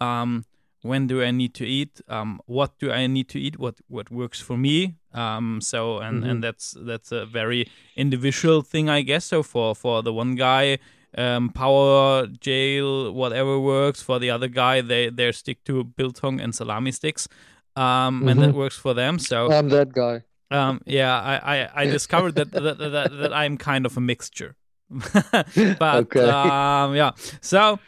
[0.00, 0.44] Um,
[0.82, 2.00] when do I need to eat?
[2.08, 3.58] Um, what do I need to eat?
[3.58, 4.96] What what works for me?
[5.12, 6.30] Um, so and mm-hmm.
[6.30, 9.24] and that's that's a very individual thing, I guess.
[9.26, 10.78] So for for the one guy,
[11.16, 14.00] um, power gel whatever works.
[14.02, 17.28] For the other guy, they they stick to biltong and salami sticks,
[17.76, 18.28] um, mm-hmm.
[18.28, 18.58] and that mm-hmm.
[18.58, 19.18] works for them.
[19.18, 20.22] So I'm that guy.
[20.50, 24.56] Um, yeah, I I, I discovered that, that, that that I'm kind of a mixture.
[25.32, 25.46] but
[25.82, 26.28] okay.
[26.28, 27.78] um, yeah, so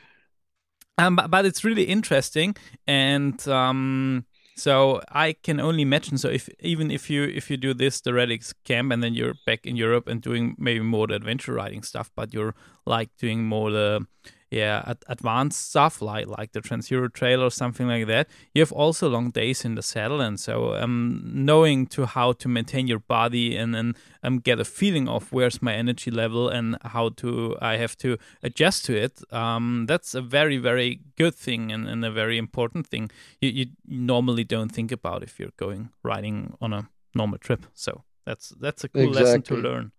[0.99, 2.55] um, but, but it's really interesting,
[2.87, 4.25] and um,
[4.57, 6.19] so I can only imagine.
[6.19, 9.35] So if even if you if you do this the Relics camp and then you're
[9.47, 12.55] back in Europe and doing maybe more the adventure riding stuff, but you're
[12.87, 14.07] like doing more the
[14.53, 18.29] yeah ad- advanced stuff like like the Trans Euro Trail or something like that.
[18.55, 22.49] You have also long days in the saddle, and so um, knowing to how to
[22.49, 26.77] maintain your body and then um, get a feeling of where's my energy level and
[26.83, 29.23] how to I have to adjust to it.
[29.33, 33.11] Um, that's a very very good thing and, and a very important thing
[33.41, 37.67] you, you normally don't think about if you're going riding on a normal trip.
[37.75, 39.25] So that's that's a cool exactly.
[39.25, 39.93] lesson to learn.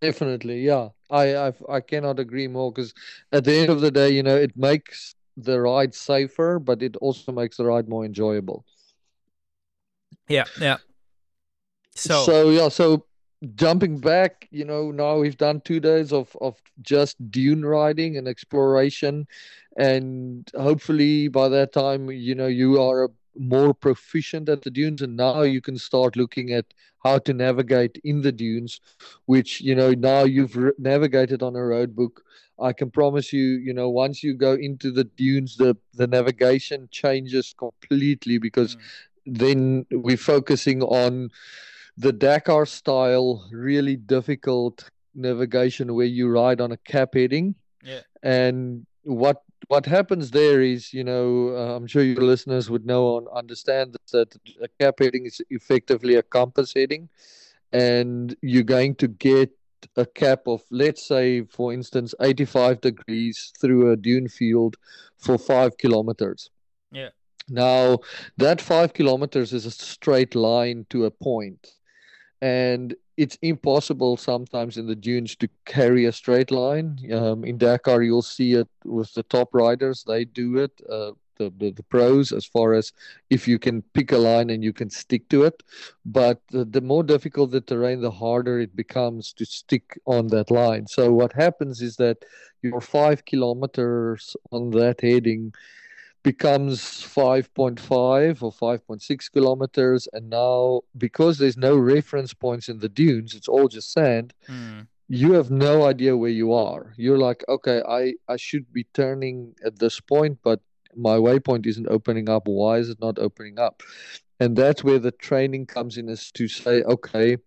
[0.00, 0.88] Definitely, yeah.
[1.10, 2.94] I I've, I cannot agree more because
[3.32, 6.96] at the end of the day, you know, it makes the ride safer, but it
[6.96, 8.64] also makes the ride more enjoyable.
[10.28, 10.78] Yeah, yeah.
[11.94, 13.06] So, so yeah, so
[13.54, 18.28] jumping back, you know, now we've done two days of of just dune riding and
[18.28, 19.26] exploration,
[19.76, 25.02] and hopefully by that time, you know, you are a more proficient at the dunes
[25.02, 26.66] and now you can start looking at
[27.04, 28.80] how to navigate in the dunes
[29.26, 32.24] which you know now you've re- navigated on a road book
[32.60, 36.88] i can promise you you know once you go into the dunes the the navigation
[36.90, 38.80] changes completely because mm.
[39.26, 41.30] then we're focusing on
[41.96, 48.00] the dakar style really difficult navigation where you ride on a cap heading yeah.
[48.22, 53.18] and what what happens there is, you know, uh, I'm sure your listeners would know
[53.18, 57.08] and understand that a cap heading is effectively a compass heading,
[57.72, 59.50] and you're going to get
[59.96, 64.76] a cap of, let's say, for instance, 85 degrees through a dune field
[65.16, 66.50] for five kilometers.
[66.90, 67.10] Yeah.
[67.48, 67.98] Now,
[68.36, 71.74] that five kilometers is a straight line to a point,
[72.40, 76.96] and it's impossible sometimes in the dunes to carry a straight line.
[77.12, 80.72] Um, in Dakar, you'll see it with the top riders; they do it.
[80.88, 82.92] Uh, the, the, the pros, as far as
[83.30, 85.62] if you can pick a line and you can stick to it,
[86.04, 90.50] but the, the more difficult the terrain, the harder it becomes to stick on that
[90.50, 90.88] line.
[90.88, 92.24] So what happens is that
[92.62, 95.54] your five kilometers on that heading
[96.22, 103.34] becomes 5.5 or 5.6 kilometers and now because there's no reference points in the dunes
[103.34, 104.86] it's all just sand mm.
[105.08, 106.92] you have no idea where you are.
[106.96, 110.60] You're like okay i i should be turning at this point but
[110.96, 112.46] my waypoint isn't opening up.
[112.46, 113.82] Why is it not opening up?
[114.40, 117.38] And that's where the training comes in is to say okay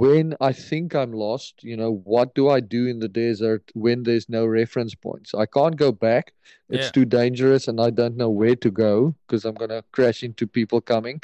[0.00, 4.02] when I think I'm lost, you know, what do I do in the desert when
[4.02, 5.34] there's no reference points?
[5.34, 6.32] I can't go back.
[6.70, 6.90] It's yeah.
[6.92, 10.46] too dangerous and I don't know where to go because I'm going to crash into
[10.46, 11.20] people coming.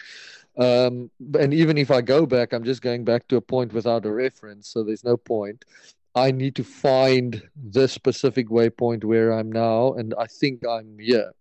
[0.59, 1.11] Um,
[1.41, 4.13] and even if I go back, I'm just going back to a point without a
[4.13, 4.69] reference.
[4.69, 5.65] So there's no point.
[6.17, 11.33] I need to find this specific waypoint where I'm now, and I think I'm here.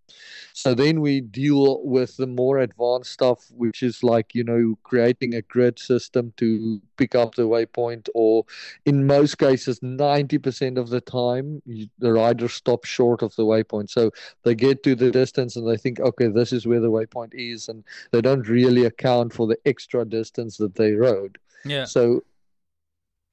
[0.52, 5.34] So then we deal with the more advanced stuff, which is like, you know, creating
[5.34, 8.44] a grid system to pick up the waypoint, or
[8.86, 13.90] in most cases, 90% of the time, you, the rider stops short of the waypoint.
[13.90, 14.12] So
[14.44, 17.70] they get to the distance and they think, okay, this is where the waypoint is,
[17.70, 21.38] and they don't really account for the extra distance that they rode.
[21.64, 21.86] Yeah.
[21.86, 22.24] So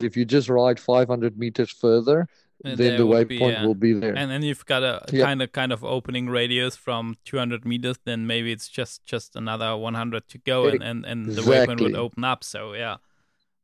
[0.02, 2.28] if you just ride 500 meters further,
[2.64, 3.64] and then the waypoint yeah.
[3.64, 4.14] will be there.
[4.16, 5.24] And then you've got a yeah.
[5.24, 7.96] kind of kind of opening radius from 200 meters.
[8.04, 11.76] Then maybe it's just just another 100 to go, and and, and the exactly.
[11.76, 12.44] waypoint would open up.
[12.44, 12.96] So yeah,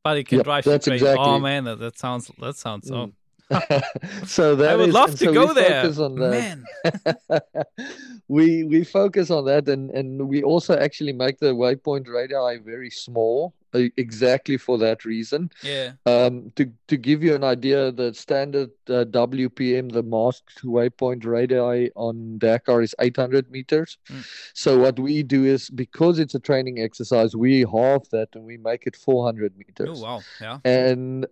[0.03, 0.95] but it can yep, drive you crazy.
[0.95, 1.25] Exactly.
[1.25, 2.95] Oh man, that, that sounds that sounds so.
[2.95, 3.13] Mm.
[4.27, 6.65] so that I would is, love to so go there, man.
[8.29, 12.91] we we focus on that, and and we also actually make the waypoint radii very
[12.91, 15.51] small exactly for that reason.
[15.63, 15.93] Yeah.
[16.07, 21.91] Um, to to give you an idea, the standard uh, WPM, the masked waypoint radii
[21.95, 23.99] on Dakar is 800 meters.
[24.11, 24.27] Mm.
[24.55, 28.57] So what we do is because it's a training exercise, we halve that and we
[28.57, 30.01] make it 400 meters.
[30.01, 30.21] Oh wow!
[30.41, 30.59] Yeah.
[30.65, 31.27] And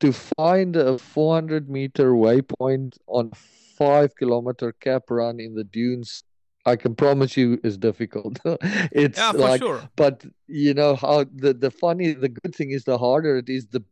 [0.00, 3.30] to find a 400 meter waypoint on
[3.76, 6.24] five kilometer cap run in the dunes
[6.66, 8.38] I can promise you is difficult.
[8.44, 9.88] it's yeah, like, sure.
[9.96, 13.66] but you know how the the funny, the good thing is the harder it is,
[13.66, 13.82] the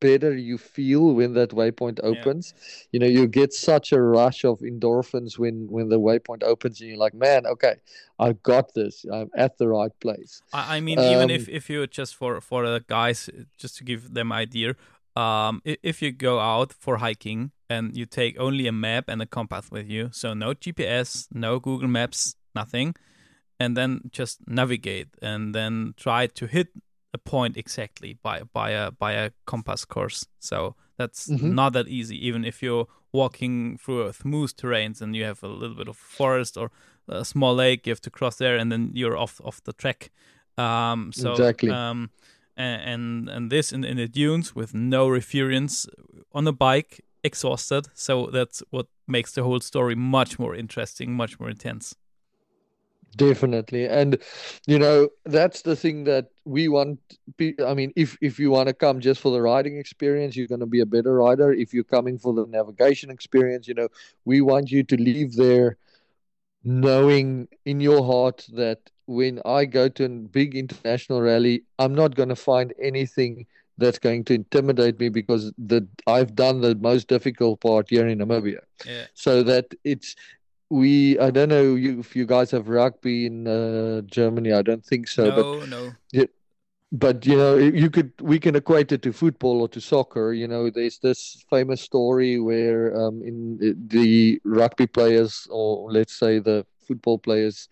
[0.00, 2.52] better you feel when that waypoint opens.
[2.52, 2.88] Yeah.
[2.92, 6.90] You know, you get such a rush of endorphins when when the waypoint opens, and
[6.90, 7.76] you're like, man, okay,
[8.18, 9.04] I've got this.
[9.10, 10.42] I'm at the right place.
[10.52, 13.84] I, I mean, um, even if if you just for for the guys, just to
[13.84, 14.74] give them idea,
[15.16, 19.26] um, if you go out for hiking and you take only a map and a
[19.26, 22.94] compass with you, so no GPS, no Google Maps, nothing,
[23.58, 26.68] and then just navigate and then try to hit
[27.12, 30.26] a point exactly by by a by a compass course.
[30.38, 31.54] So that's mm-hmm.
[31.54, 35.48] not that easy, even if you're walking through a smooth terrains and you have a
[35.48, 36.70] little bit of forest or
[37.08, 40.10] a small lake, you have to cross there, and then you're off off the track.
[40.58, 41.70] Um, so exactly.
[41.70, 42.10] Um,
[42.56, 45.86] and and this in, in the dunes with no reference
[46.32, 51.40] on a bike exhausted so that's what makes the whole story much more interesting much
[51.40, 51.94] more intense.
[53.16, 53.86] Definitely.
[53.86, 54.18] And
[54.66, 56.98] you know that's the thing that we want
[57.64, 60.60] i mean if if you want to come just for the riding experience you're going
[60.60, 63.88] to be a better rider if you're coming for the navigation experience you know
[64.24, 65.78] we want you to leave there
[66.64, 72.14] knowing in your heart that when I go to a big international rally, I'm not
[72.14, 73.46] going to find anything
[73.78, 78.18] that's going to intimidate me because the I've done the most difficult part here in
[78.18, 78.60] Namibia.
[78.86, 79.06] Yeah.
[79.14, 80.14] So that it's
[80.70, 84.52] we I don't know you, if you guys have rugby in uh, Germany.
[84.52, 85.24] I don't think so.
[85.24, 85.92] No, but, no.
[86.12, 86.24] Yeah,
[86.92, 90.32] but you know you could we can equate it to football or to soccer.
[90.32, 93.58] You know, there's this famous story where um, in
[93.88, 97.68] the rugby players or let's say the football players,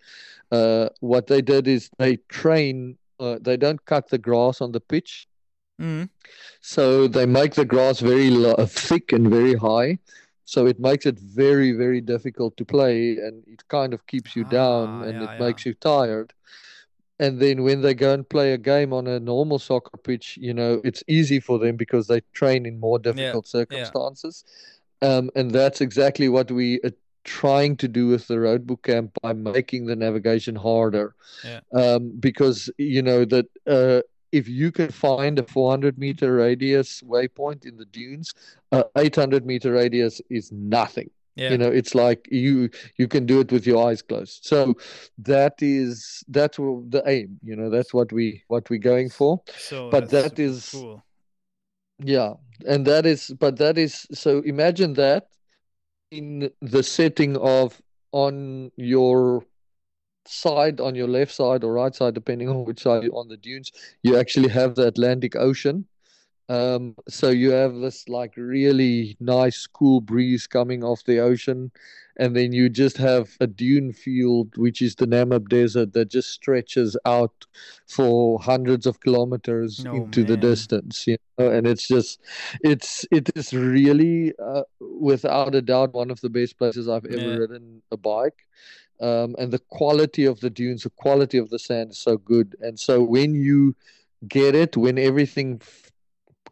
[0.51, 2.97] uh, what they did is they train.
[3.19, 5.27] Uh, they don't cut the grass on the pitch.
[5.81, 6.09] Mm.
[6.61, 8.29] So they make the grass very
[8.67, 9.99] thick and very high.
[10.45, 14.43] So it makes it very very difficult to play and it kind of keeps you
[14.45, 15.45] ah, down and yeah, it yeah.
[15.45, 16.33] makes you tired.
[17.19, 20.53] And then when they go and play a game on a normal soccer pitch you
[20.53, 24.43] know it's easy for them because they train in more difficult yeah, circumstances.
[25.01, 26.93] Um, and that's exactly what we are
[27.23, 31.15] trying to do with the roadbook camp by making the navigation harder.
[31.73, 34.01] Um, because you know that uh,
[34.33, 38.33] if you can find a 400 meter radius waypoint in the dunes,
[38.71, 41.09] uh, 800 meter radius is nothing.
[41.35, 41.51] Yeah.
[41.51, 44.45] You know, it's like you you can do it with your eyes closed.
[44.45, 44.75] So
[45.19, 47.39] that is that's the aim.
[47.43, 49.41] You know, that's what we what we're going for.
[49.57, 51.03] So but that is cool.
[51.99, 52.33] Yeah,
[52.67, 54.41] and that is but that is so.
[54.41, 55.27] Imagine that
[56.11, 57.81] in the setting of
[58.11, 59.43] on your
[60.25, 63.37] side on your left side or right side, depending on which side you're on the
[63.37, 63.71] dunes,
[64.03, 65.85] you actually have the Atlantic Ocean.
[66.49, 71.71] Um, so you have this like really nice cool breeze coming off the ocean,
[72.17, 76.31] and then you just have a dune field, which is the Namib Desert, that just
[76.31, 77.45] stretches out
[77.87, 80.27] for hundreds of kilometers oh, into man.
[80.27, 81.07] the distance.
[81.07, 82.19] You know, and it's just,
[82.61, 87.17] it's it is really, uh, without a doubt, one of the best places I've ever
[87.17, 87.35] yeah.
[87.35, 88.45] ridden a bike
[88.99, 92.55] um, and the quality of the dunes, the quality of the sand is so good.
[92.61, 93.75] And so when you
[94.27, 95.91] get it, when everything f-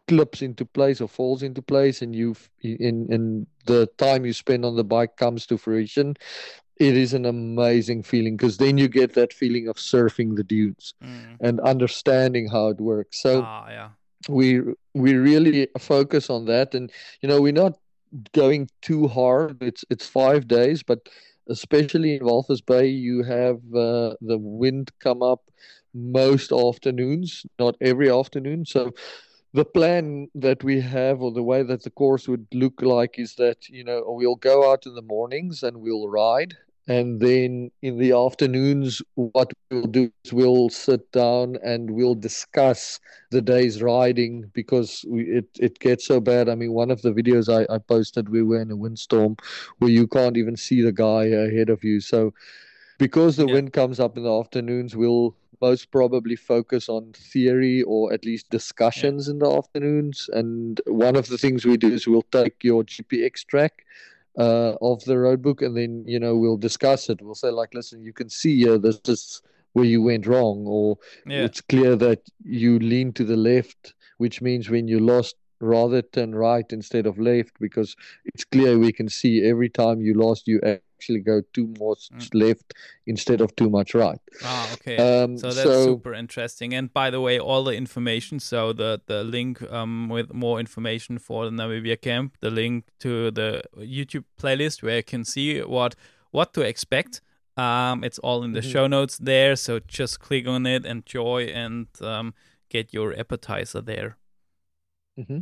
[0.08, 4.64] clips into place or falls into place, and you in in the time you spend
[4.64, 6.16] on the bike comes to fruition,
[6.76, 10.94] it is an amazing feeling because then you get that feeling of surfing the dunes
[11.02, 11.36] mm.
[11.40, 13.20] and understanding how it works.
[13.22, 13.88] So ah, yeah.
[14.28, 14.62] we
[14.94, 16.90] we really focus on that, and
[17.20, 17.78] you know we're not
[18.32, 19.62] going too hard.
[19.62, 21.08] It's it's five days, but
[21.48, 25.42] especially in Walvis Bay, you have uh, the wind come up
[25.94, 28.64] most afternoons, not every afternoon.
[28.64, 28.92] So
[29.52, 33.34] the plan that we have, or the way that the course would look like, is
[33.36, 36.56] that you know we'll go out in the mornings and we'll ride,
[36.88, 42.98] and then in the afternoons what we'll do is we'll sit down and we'll discuss
[43.30, 47.12] the day's riding because we, it, it gets so bad i mean one of the
[47.12, 49.36] videos I, I posted we were in a windstorm
[49.78, 52.34] where you can't even see the guy ahead of you so
[52.98, 53.54] because the yeah.
[53.54, 58.50] wind comes up in the afternoons we'll most probably focus on theory or at least
[58.50, 59.32] discussions yeah.
[59.32, 63.46] in the afternoons and one of the things we do is we'll take your gpx
[63.46, 63.84] track
[64.38, 67.20] uh, of the road book, and then you know we'll discuss it.
[67.22, 70.98] We'll say like, listen, you can see uh, this is where you went wrong, or
[71.26, 71.44] yeah.
[71.44, 76.34] it's clear that you lean to the left, which means when you lost rather turn
[76.34, 80.60] right instead of left because it's clear we can see every time you lost you
[80.64, 82.28] actually go too much mm.
[82.34, 82.74] left
[83.06, 84.20] instead of too much right.
[84.44, 84.96] Ah okay.
[84.96, 86.74] Um, so that's so, super interesting.
[86.74, 91.18] And by the way all the information so the the link um, with more information
[91.18, 95.94] for the namibia camp the link to the youtube playlist where you can see what
[96.30, 97.20] what to expect
[97.56, 98.70] um, it's all in the mm-hmm.
[98.70, 99.56] show notes there.
[99.56, 102.34] So just click on it enjoy and um,
[102.68, 104.16] get your appetizer there
[105.18, 105.40] Mm-hmm.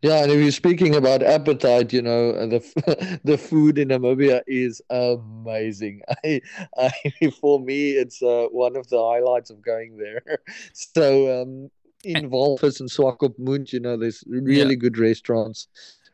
[0.00, 4.80] Yeah, and if you're speaking about appetite, you know the the food in Namibia is
[4.88, 6.00] amazing.
[6.24, 6.40] I,
[6.78, 6.90] I
[7.38, 10.22] for me, it's uh, one of the highlights of going there.
[10.72, 11.70] So um,
[12.02, 14.74] in Walvis and Swakopmund, you know, there's really yeah.
[14.74, 15.68] good restaurants.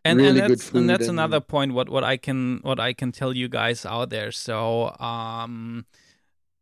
[0.05, 1.19] And, really and that's and that's and...
[1.19, 1.75] another point.
[1.75, 4.33] What what I can what I can tell you guys out there.
[4.33, 5.87] So um,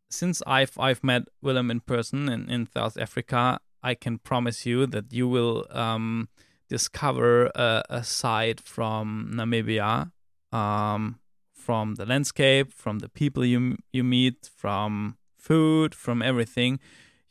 [0.09, 4.87] since I've I've met Willem in person in, in South Africa, I can promise you
[4.87, 6.27] that you will um,
[6.69, 10.11] discover a, a, side from Namibia,
[10.51, 11.19] um,
[11.53, 16.79] from the landscape, from the people you you meet, from food, from everything.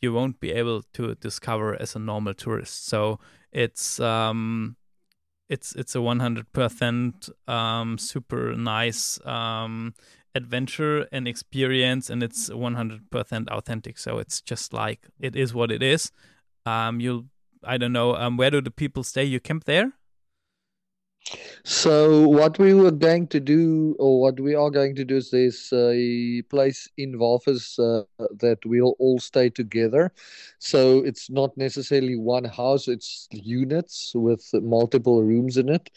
[0.00, 2.86] You won't be able to discover as a normal tourist.
[2.86, 3.18] So
[3.50, 4.76] it's um,
[5.48, 9.94] it's it's a 100% um, super nice um,
[10.36, 13.98] adventure and experience, and it's 100% authentic.
[13.98, 16.12] So it's just like it is what it is
[16.67, 17.27] um, you'll
[17.62, 19.25] I don't know um, where do the people stay?
[19.25, 19.93] You camp there?
[21.64, 25.31] So what we were going to do, or what we are going to do, is
[25.31, 28.05] there's a place in Walvis uh,
[28.41, 30.12] that we'll all stay together.
[30.59, 35.91] So it's not necessarily one house; it's units with multiple rooms in it.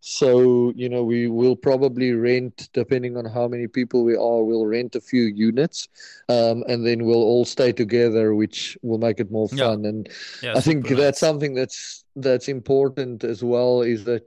[0.00, 4.66] So you know, we will probably rent, depending on how many people we are, we'll
[4.66, 5.88] rent a few units,
[6.28, 9.84] um, and then we'll all stay together, which will make it more fun.
[9.84, 9.88] Yeah.
[9.88, 10.08] And
[10.42, 11.18] Yeah, I think that's nice.
[11.18, 14.22] something that's that's important as well is that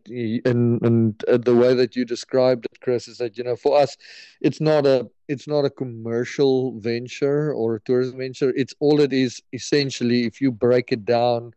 [0.45, 3.79] and and uh, the way that you described it chris is that you know for
[3.79, 3.95] us
[4.41, 8.53] it's not a it's not a commercial venture or a tourism venture.
[8.55, 11.53] It's all it is essentially if you break it down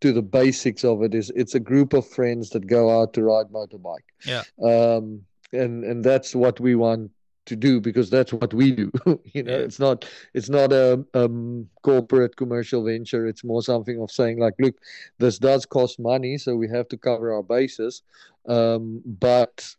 [0.00, 3.22] to the basics of it is it's a group of friends that go out to
[3.22, 4.08] ride motorbike.
[4.24, 5.22] Yeah, um
[5.52, 7.10] and and that's what we want
[7.50, 8.90] to do because that's what we do.
[9.34, 13.26] You know yeah, it's not it's not a um, corporate commercial venture.
[13.26, 14.76] It's more something of saying like look
[15.18, 18.02] this does cost money so we have to cover our bases.
[18.48, 19.74] Um, but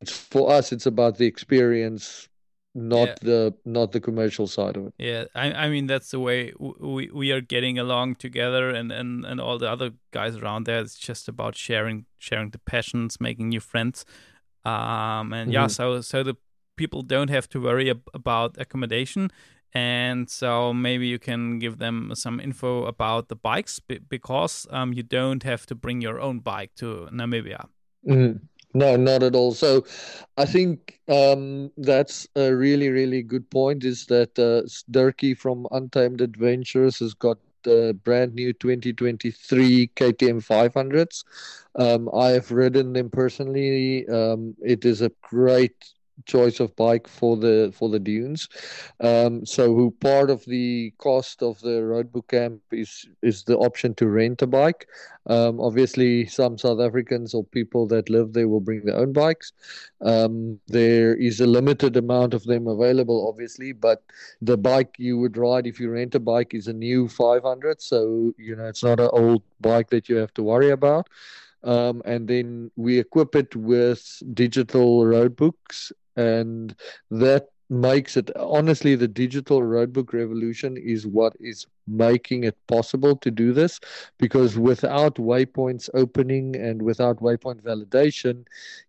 [0.00, 2.28] it's, for us it's about the experience
[2.74, 2.82] yeah.
[2.82, 4.94] not the not the commercial side of it.
[4.98, 9.24] Yeah, I, I mean that's the way we we are getting along together, and, and,
[9.24, 10.80] and all the other guys around there.
[10.80, 14.04] It's just about sharing sharing the passions, making new friends,
[14.64, 16.36] um, and yeah, hmm so so the
[16.80, 19.30] people don't have to worry ab- about accommodation,
[19.74, 24.92] and so maybe you can give them some info about the bikes be- because um
[24.98, 27.62] you don't have to bring your own bike to Namibia.
[28.06, 28.32] hmm
[28.72, 29.52] No, not at all.
[29.52, 29.84] So
[30.36, 34.62] I think um, that's a really, really good point is that uh,
[34.92, 41.24] Dirkie from Untamed Adventures has got the brand new 2023 KTM 500s.
[41.74, 44.06] Um, I have ridden them personally.
[44.08, 45.74] Um, it is a great
[46.26, 48.48] choice of bike for the for the dunes.
[49.00, 53.94] Um, so who part of the cost of the roadbook camp is is the option
[53.94, 54.86] to rent a bike.
[55.26, 59.52] Um, obviously, some South Africans or people that live there will bring their own bikes.
[60.00, 64.02] Um, there is a limited amount of them available, obviously, but
[64.40, 67.82] the bike you would ride if you rent a bike is a new 500.
[67.82, 71.08] So, you know, it's not an old bike that you have to worry about.
[71.62, 76.74] Um, and then we equip it with digital road books, and
[77.10, 83.30] that makes it honestly the digital roadbook revolution is what is making it possible to
[83.30, 83.78] do this
[84.18, 88.44] because without waypoints opening and without waypoint validation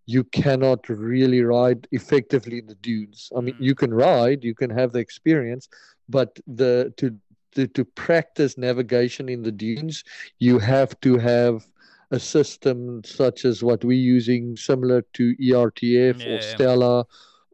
[0.06, 3.66] you cannot really ride effectively in the dunes i mean Mm.
[3.68, 5.68] you can ride you can have the experience
[6.10, 7.18] but the to
[7.54, 10.04] to, to practice navigation in the dunes
[10.40, 11.66] you have to have
[12.12, 17.06] a system such as what we're using similar to ertf Yeah, or yeah, stella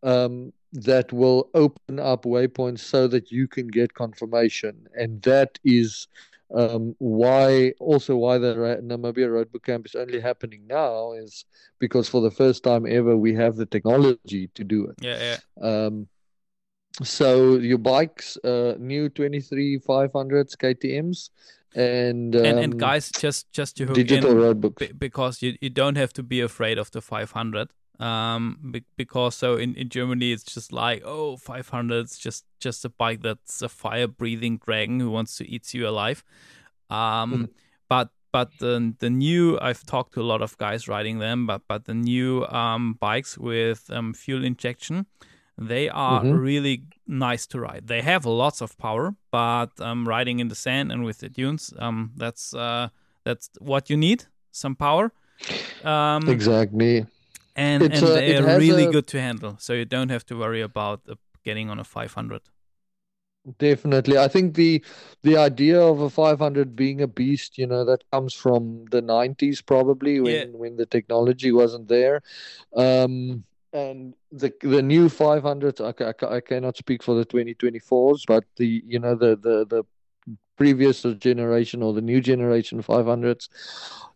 [0.03, 4.87] um, that will open up waypoints so that you can get confirmation.
[4.95, 6.07] And that is
[6.53, 11.45] um, why, also why the Namibia Roadbook Camp is only happening now, is
[11.79, 14.97] because for the first time ever, we have the technology to do it.
[15.01, 15.37] yeah, yeah.
[15.61, 16.07] Um,
[17.03, 21.29] so your bikes, uh, new 23 500s KTMs,
[21.75, 24.79] and And and um, guys, just just to hook digital in, roadbooks.
[24.79, 29.33] be- because you, you don't have to be afraid of the 500 um be- because
[29.33, 33.63] so in, in germany it's just like oh 500 it's just just a bike that's
[33.63, 36.23] a fire breathing dragon who wants to eat you alive
[36.91, 37.49] um Mhm.
[37.89, 41.61] but but the the new i've talked to a lot of guys riding them but
[41.67, 45.07] but the new um bikes with um fuel injection
[45.57, 46.41] they are Mhm.
[46.41, 50.91] really nice to ride they have lots of power but um riding in the sand
[50.91, 52.89] and with the dunes um that's uh
[53.23, 55.11] that's what you need some power
[55.83, 57.05] um Exactly.
[57.55, 60.25] and It's and a- they are really a- good to handle so you don't have
[60.25, 62.41] to worry about uh, getting on a 500
[63.59, 64.17] Definitely.
[64.17, 64.83] I think the
[65.23, 69.61] the idea of a 500 being a beast, you know, that comes from the 90s
[69.61, 70.57] probably when Yeah.
[70.57, 72.21] when the technology wasn't there.
[72.75, 78.43] Um and the the new 500s I, I, I cannot speak for the 2024s, but
[78.57, 79.83] the you know the the the
[80.57, 83.49] previous generation or the new generation 500s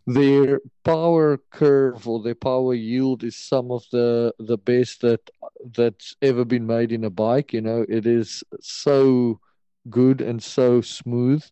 [0.06, 5.30] their power curve or their power yield is some of the the best that
[5.74, 7.52] that's ever been made in a bike.
[7.52, 9.38] You know it is so
[9.90, 11.44] good and so smooth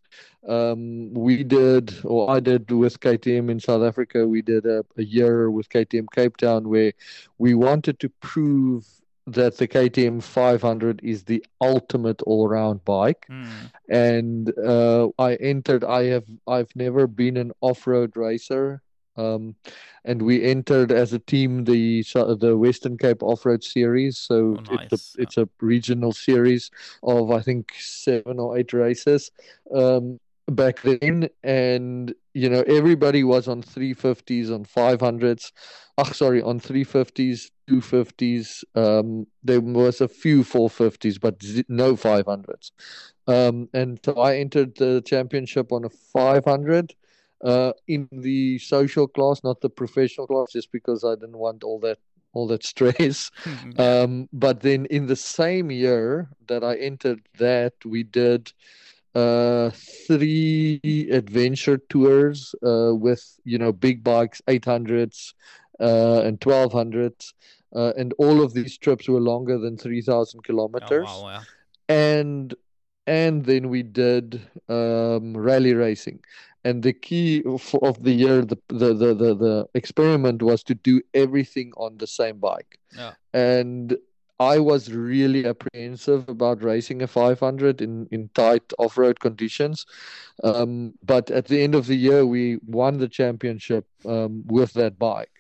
[0.49, 5.03] um we did or i did with ktm in south africa we did a, a
[5.03, 6.93] year with ktm cape town where
[7.39, 8.87] we wanted to prove
[9.27, 13.71] that the ktm 500 is the ultimate all-round bike Mm.
[13.89, 15.85] and uh, I entered.
[15.85, 18.83] I have I've never been an off-road racer,
[19.21, 19.55] um,
[20.05, 22.03] and we entered as a team the
[22.39, 24.19] the Western Cape Off-Road Series.
[24.19, 26.71] So Oh, it's a it's a regional series
[27.03, 29.31] of I think seven or eight races.
[29.75, 30.19] Um,
[30.51, 35.53] back then, and you know everybody was on 350s, on 500s.
[35.99, 38.65] Oh, sorry, on 350s, 250s.
[38.75, 41.37] Um, there was a few 450s, but
[41.69, 42.71] no 500s.
[43.27, 46.95] Um, and so I entered the championship on a 500
[47.45, 51.79] uh, in the social class, not the professional class, just because I didn't want all
[51.81, 51.99] that
[52.33, 53.31] all that stress.
[53.45, 53.81] Mm-hmm.
[53.81, 58.53] um, but then in the same year that I entered that, we did
[59.15, 59.71] uh,
[60.07, 65.35] three adventure tours uh, with you know big bikes, 800s
[65.81, 67.35] uh, and 1200s,
[67.75, 71.09] uh, and all of these trips were longer than 3,000 kilometers.
[71.09, 71.43] Oh, wow,
[71.89, 72.55] And
[73.07, 76.21] and then we did um, rally racing
[76.65, 80.75] and the key of, of the year the, the, the the the experiment was to
[80.75, 83.13] do everything on the same bike yeah.
[83.33, 83.97] and
[84.39, 89.87] i was really apprehensive about racing a 500 in in tight off-road conditions
[90.45, 94.99] um, but at the end of the year we won the championship um, with that
[94.99, 95.33] bike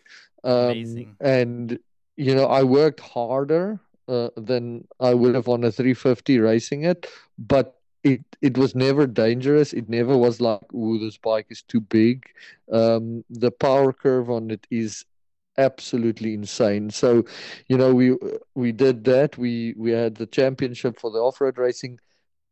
[0.44, 1.16] um, Amazing.
[1.20, 1.78] and
[2.16, 7.06] you know i worked harder uh, than I would have on a 350 racing it,
[7.38, 9.72] but it it was never dangerous.
[9.72, 12.24] It never was like, "Ooh, this bike is too big."
[12.72, 15.04] Um, the power curve on it is
[15.58, 16.90] absolutely insane.
[16.90, 17.24] So,
[17.68, 18.16] you know, we
[18.54, 19.36] we did that.
[19.38, 21.98] We we had the championship for the off road racing.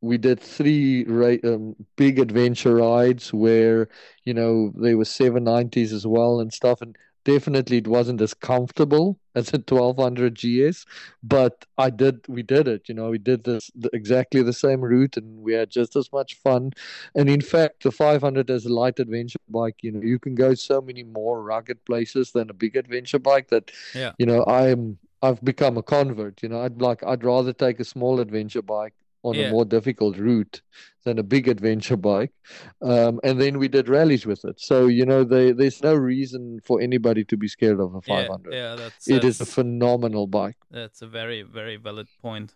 [0.00, 3.88] We did three ra- um, big adventure rides where
[4.24, 6.80] you know there were 790s as well and stuff.
[6.82, 6.96] And
[7.28, 10.86] definitely it wasn't as comfortable as a 1200 gs
[11.22, 14.80] but i did we did it you know we did this the, exactly the same
[14.80, 16.70] route and we had just as much fun
[17.14, 20.54] and in fact the 500 as a light adventure bike you know you can go
[20.54, 24.12] so many more rugged places than a big adventure bike that yeah.
[24.18, 26.44] you know i'm I've become a convert.
[26.44, 29.46] You know, I'd like I'd rather take a small adventure bike on yeah.
[29.46, 30.62] a more difficult route
[31.04, 32.32] than a big adventure bike.
[32.82, 34.60] Um, and then we did rallies with it.
[34.60, 38.52] So, you know, they, there's no reason for anybody to be scared of a 500.
[38.52, 40.56] Yeah, yeah that's, it that's, is a phenomenal bike.
[40.70, 42.54] That's a very, very valid point.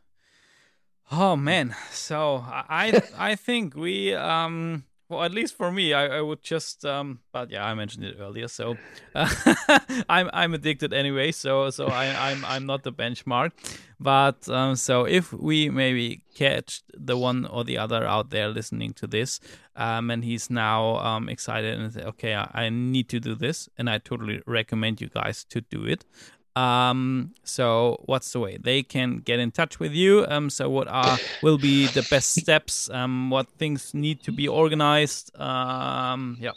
[1.10, 6.20] Oh man, so I I think we um well, at least for me, I, I
[6.22, 8.76] would just um, but yeah, I mentioned it earlier, so
[9.14, 9.28] uh,
[10.08, 13.52] I'm I'm addicted anyway, so so I, I'm I'm not the benchmark,
[14.00, 18.94] but um, so if we maybe catch the one or the other out there listening
[18.94, 19.38] to this,
[19.76, 23.68] um, and he's now um excited and say, okay, I, I need to do this,
[23.76, 26.06] and I totally recommend you guys to do it.
[26.54, 30.26] Um, so what's the way they can get in touch with you?
[30.28, 32.90] Um, so what are will be the best steps?
[32.90, 35.38] Um, what things need to be organized?
[35.38, 36.52] Um, yeah.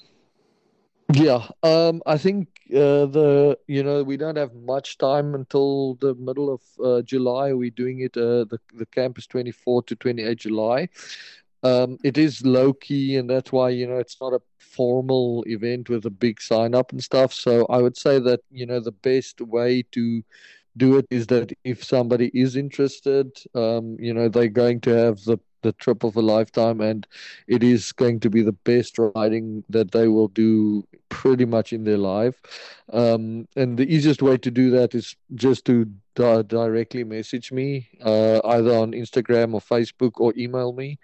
[1.13, 6.15] Yeah, um, I think uh, the you know we don't have much time until the
[6.15, 7.53] middle of uh, July.
[7.53, 8.17] We're doing it.
[8.17, 10.89] Uh, the the camp is twenty four to twenty eight July.
[11.65, 15.89] Um, it is low key, and that's why you know it's not a formal event
[15.89, 17.33] with a big sign up and stuff.
[17.33, 20.23] So I would say that you know the best way to
[20.77, 25.23] do it is that if somebody is interested, um, you know they're going to have
[25.25, 27.07] the the trip of a lifetime, and
[27.47, 30.85] it is going to be the best riding that they will do
[31.15, 32.35] pretty much in their life.
[32.91, 35.85] Um, and the easiest way to do that is just to
[36.15, 40.99] di- directly message me, uh, either on Instagram or Facebook, or email me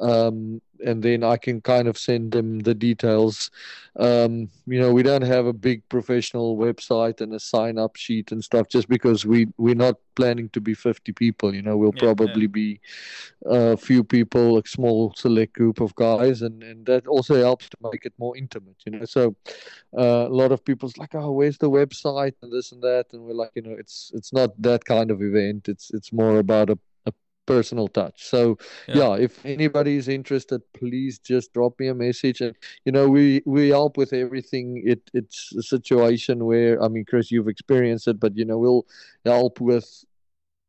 [0.00, 3.50] um, and then I can kind of send them the details.
[3.96, 8.32] Um, you know, we don't have a big professional website and a sign up sheet
[8.32, 11.54] and stuff just because we we're not planning to be 50 people.
[11.54, 12.48] You know, we'll yeah, probably yeah.
[12.48, 12.80] be
[13.46, 17.76] a few people, a small select group of guys, and and that also helps to
[17.92, 18.76] make it more intimate.
[18.84, 19.36] You know, so
[19.96, 23.22] uh, a lot of people's like, oh, where's the website and this and that, and
[23.22, 25.68] we're like, you know, it's it's not that kind of event.
[25.68, 26.78] It's it's more about a
[27.46, 28.24] personal touch.
[28.24, 28.96] So yeah.
[28.96, 29.14] yeah.
[29.14, 32.40] if anybody is interested, please just drop me a message.
[32.40, 34.82] And you know, we we help with everything.
[34.84, 38.86] It it's a situation where I mean, Chris, you've experienced it, but you know, we'll
[39.24, 40.04] help with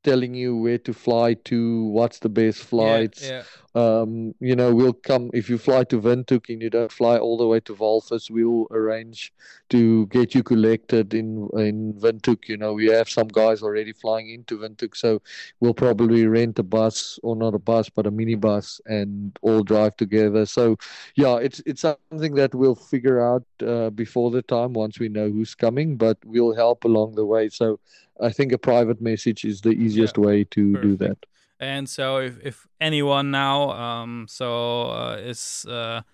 [0.03, 3.23] telling you where to fly to, what's the best flights.
[3.23, 3.43] Yeah, yeah.
[3.75, 7.37] Um, you know, we'll come if you fly to Windhoek and you don't fly all
[7.37, 9.33] the way to Walvis, we'll arrange
[9.69, 12.47] to get you collected in in Windhoek.
[12.47, 15.23] You know, we have some guys already flying into Windhoek, so
[15.59, 19.97] we'll probably rent a bus or not a bus, but a minibus and all drive
[19.97, 20.45] together.
[20.45, 20.77] So,
[21.15, 25.31] yeah, it's it's something that we'll figure out uh, before the time once we know
[25.31, 27.49] who's coming, but we'll help along the way.
[27.49, 27.79] So
[28.23, 30.83] I think a private message is the easiest yeah, way to perfect.
[30.83, 31.17] do that.
[31.59, 36.05] And so, if, if anyone now um, so uh, is uh, a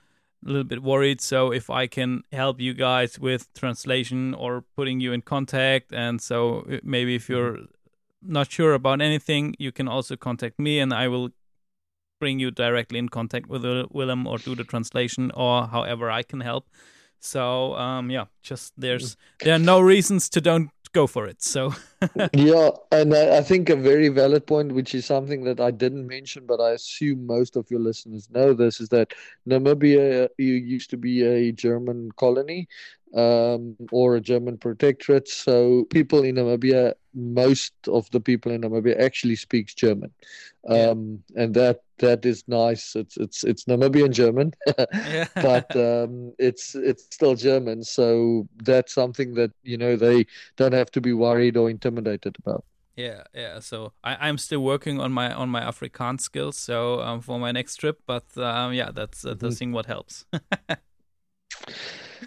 [0.44, 5.14] little bit worried, so if I can help you guys with translation or putting you
[5.14, 7.60] in contact, and so uh, maybe if you're
[8.22, 11.30] not sure about anything, you can also contact me, and I will
[12.20, 16.42] bring you directly in contact with Willem or do the translation or however I can
[16.42, 16.68] help.
[17.20, 21.42] So um, yeah, just there's there are no reasons to don't go for it.
[21.42, 21.74] So
[22.34, 26.08] yeah, and I, I, think a very valid point, which is something that I didn't
[26.08, 29.14] mention, but I assume most of your listeners know this, is that
[29.48, 32.70] Namibia used to be a German colony
[33.16, 35.28] um, or a German protectorate.
[35.28, 40.12] So people in Namibia, most of the people in Namibia actually speaks German,
[40.68, 41.44] um, yeah.
[41.44, 42.96] and that that is nice.
[42.96, 44.54] It's it's it's Namibian German,
[45.36, 47.84] but um, it's it's still German.
[47.84, 50.26] So that's something that you know they
[50.56, 52.64] don't have to be worried or intimidated about.
[52.96, 53.60] Yeah, yeah.
[53.60, 56.58] So I, I'm still working on my on my Afrikaans skills.
[56.58, 59.56] So um, for my next trip, but um, yeah, that's uh, the mm-hmm.
[59.56, 59.72] thing.
[59.72, 60.26] What helps.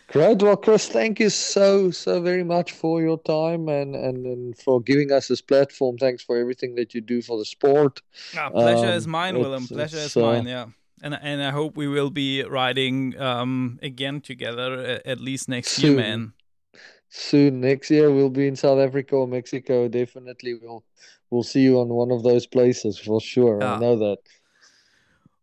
[0.08, 0.42] Great.
[0.42, 4.80] Well, Chris, thank you so, so very much for your time and, and, and for
[4.80, 5.98] giving us this platform.
[5.98, 8.00] Thanks for everything that you do for the sport.
[8.36, 9.66] Ah, pleasure um, is mine, Willem.
[9.66, 10.66] Pleasure is uh, mine, yeah.
[11.02, 15.92] And, and I hope we will be riding um, again together at least next soon.
[15.92, 16.32] year, man.
[17.14, 19.86] Soon, next year, we'll be in South Africa or Mexico.
[19.86, 20.82] Definitely, we'll
[21.28, 23.58] we'll see you on one of those places for sure.
[23.60, 23.74] Yeah.
[23.74, 24.18] I know that.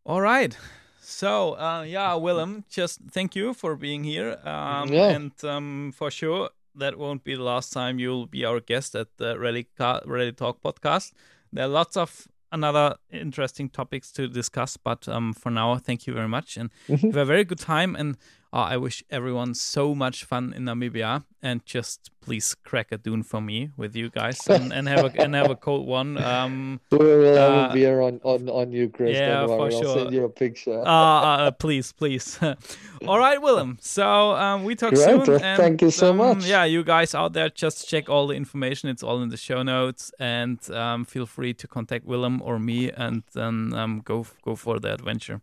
[0.04, 0.58] All right.
[1.00, 4.40] So, uh, yeah, Willem, just thank you for being here.
[4.44, 5.10] Um, yeah.
[5.10, 9.18] And um, for sure, that won't be the last time you'll be our guest at
[9.18, 9.68] the Rally,
[10.06, 11.12] Rally Talk podcast.
[11.54, 16.16] There are lots of another interesting topics to discuss, but um, for now, thank you
[16.16, 16.58] very much.
[16.58, 17.96] And have a very good time.
[17.96, 18.18] And
[18.52, 23.22] uh, I wish everyone so much fun in Namibia, and just please crack a dune
[23.22, 26.18] for me with you guys, and, and have a and have a cold one.
[26.18, 29.16] Um, we'll have uh, a beer on, on, on you, Chris.
[29.16, 29.88] Yeah, for sure.
[29.88, 30.82] I'll send you a picture.
[30.82, 32.40] uh, uh, please, please.
[33.08, 33.78] all right, Willem.
[33.82, 35.26] So um, we talk Great.
[35.26, 35.42] soon.
[35.44, 36.46] And, Thank you so um, much.
[36.46, 38.90] Yeah, you guys out there, just check all the information.
[38.90, 42.90] It's all in the show notes, and um, feel free to contact Willem or me,
[42.90, 45.42] and then um, go go for the adventure.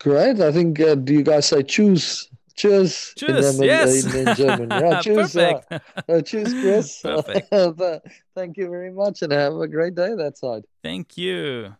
[0.00, 0.40] Great.
[0.40, 2.30] I think, uh, do you guys say choose?
[2.56, 3.12] Choose.
[3.16, 4.04] Choose, in, yes.
[4.04, 4.70] In, in German.
[4.70, 5.32] Yeah, choose.
[5.32, 5.72] Perfect.
[5.72, 7.00] Uh, uh, choose, Chris.
[7.02, 8.08] Perfect.
[8.34, 10.64] Thank you very much and have a great day that side.
[10.82, 11.74] Thank you.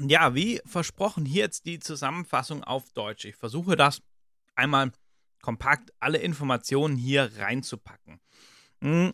[0.00, 3.24] Ja, wie versprochen, hier jetzt die Zusammenfassung auf Deutsch.
[3.24, 4.02] Ich versuche das
[4.56, 4.90] einmal
[5.40, 8.20] kompakt alle Informationen hier reinzupacken.
[8.82, 9.12] Hm.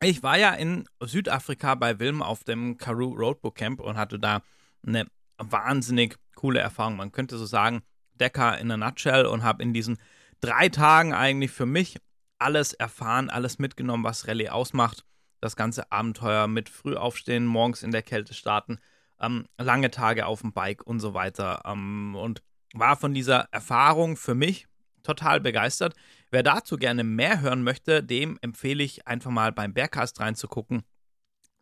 [0.00, 4.42] Ich war ja in Südafrika bei Wilm auf dem Karoo Roadbook Camp und hatte da
[4.86, 5.06] eine
[5.38, 6.96] wahnsinnig coole Erfahrung.
[6.96, 7.82] Man könnte so sagen,
[8.14, 9.98] Decker in a nutshell und habe in diesen
[10.40, 11.98] drei Tagen eigentlich für mich
[12.38, 15.04] alles erfahren, alles mitgenommen, was Rallye ausmacht.
[15.40, 18.78] Das ganze Abenteuer mit früh aufstehen, morgens in der Kälte starten,
[19.20, 21.62] ähm, lange Tage auf dem Bike und so weiter.
[21.64, 24.68] Ähm, und war von dieser Erfahrung für mich
[25.02, 25.94] total begeistert.
[26.30, 30.82] Wer dazu gerne mehr hören möchte, dem empfehle ich einfach mal beim Bergcast reinzugucken.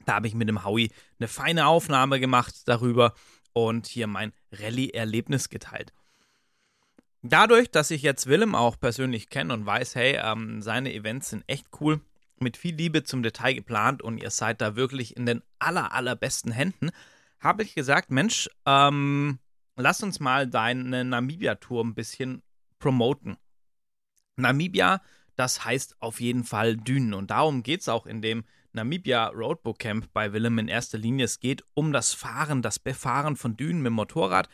[0.04, 3.14] Da habe ich mit dem Howie eine feine Aufnahme gemacht darüber
[3.56, 5.94] und hier mein Rallye-Erlebnis geteilt.
[7.22, 11.42] Dadurch, dass ich jetzt Willem auch persönlich kenne und weiß, hey, ähm, seine Events sind
[11.46, 12.02] echt cool,
[12.38, 16.52] mit viel Liebe zum Detail geplant und ihr seid da wirklich in den aller, allerbesten
[16.52, 16.90] Händen,
[17.40, 19.38] habe ich gesagt, Mensch, ähm,
[19.74, 22.42] lass uns mal deine Namibia-Tour ein bisschen
[22.78, 23.38] promoten.
[24.36, 25.00] Namibia,
[25.34, 28.44] das heißt auf jeden Fall Dünen und darum geht es auch in dem
[28.76, 31.24] Namibia Roadbook Camp bei Willem in erster Linie.
[31.24, 34.48] Es geht um das Fahren, das Befahren von Dünen mit Motorrad.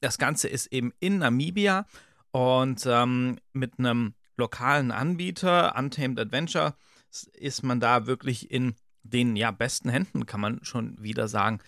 [0.00, 1.86] Das Ganze ist eben in Namibia
[2.32, 6.74] und ähm, mit einem lokalen Anbieter, Untamed Adventure,
[7.32, 11.60] ist man da wirklich in den ja, besten Händen, kann man schon wieder sagen.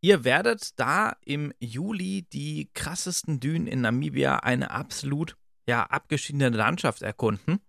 [0.00, 5.36] Ihr werdet da im Juli die krassesten Dünen in Namibia, eine absolut
[5.66, 7.60] ja, abgeschiedene Landschaft erkunden.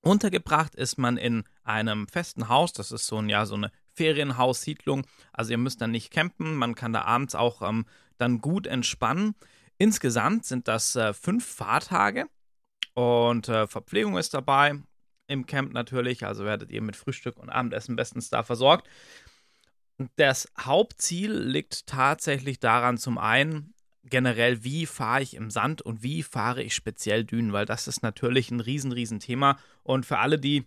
[0.00, 5.06] Untergebracht ist man in einem festen Haus, das ist so ein, ja, so eine Ferienhaussiedlung.
[5.32, 7.86] Also ihr müsst dann nicht campen, man kann da abends auch ähm,
[8.18, 9.34] dann gut entspannen.
[9.78, 12.26] Insgesamt sind das äh, fünf Fahrtage
[12.94, 14.80] und äh, Verpflegung ist dabei.
[15.26, 18.88] Im Camp natürlich, also werdet ihr mit Frühstück und Abendessen bestens da versorgt.
[20.16, 26.22] Das Hauptziel liegt tatsächlich daran, zum einen generell, wie fahre ich im Sand und wie
[26.22, 29.58] fahre ich speziell Dünen, weil das ist natürlich ein riesen, riesen Thema.
[29.82, 30.66] Und für alle, die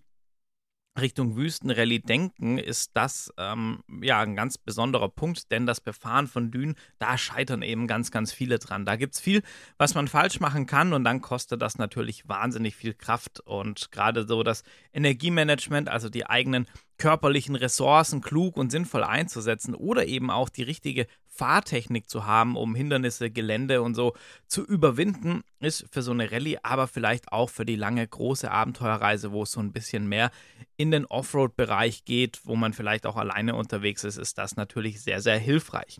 [0.99, 6.51] Richtung Wüstenrallye denken, ist das ähm, ja ein ganz besonderer Punkt, denn das Befahren von
[6.51, 8.85] Dünen, da scheitern eben ganz, ganz viele dran.
[8.85, 9.43] Da gibt es viel,
[9.77, 14.27] was man falsch machen kann und dann kostet das natürlich wahnsinnig viel Kraft und gerade
[14.27, 16.65] so das Energiemanagement, also die eigenen
[16.97, 22.73] körperlichen Ressourcen klug und sinnvoll einzusetzen oder eben auch die richtige Fahrtechnik zu haben, um
[22.73, 24.13] Hindernisse, Gelände und so
[24.47, 29.31] zu überwinden, ist für so eine Rallye, aber vielleicht auch für die lange große Abenteuerreise,
[29.31, 30.31] wo es so ein bisschen mehr
[30.75, 35.21] in den Offroad-Bereich geht, wo man vielleicht auch alleine unterwegs ist, ist das natürlich sehr,
[35.21, 35.99] sehr hilfreich.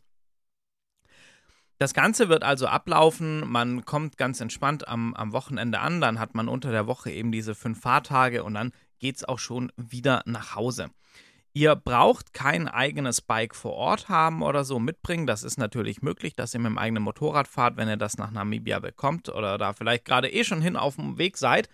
[1.80, 3.48] Das Ganze wird also ablaufen.
[3.48, 6.02] Man kommt ganz entspannt am, am Wochenende an.
[6.02, 9.38] Dann hat man unter der Woche eben diese fünf Fahrtage und dann geht es auch
[9.38, 10.90] schon wieder nach Hause.
[11.58, 15.26] Ihr braucht kein eigenes Bike vor Ort haben oder so mitbringen.
[15.26, 18.30] Das ist natürlich möglich, dass ihr mit dem eigenen Motorrad fahrt, wenn ihr das nach
[18.30, 21.68] Namibia bekommt oder da vielleicht gerade eh schon hin auf dem Weg seid.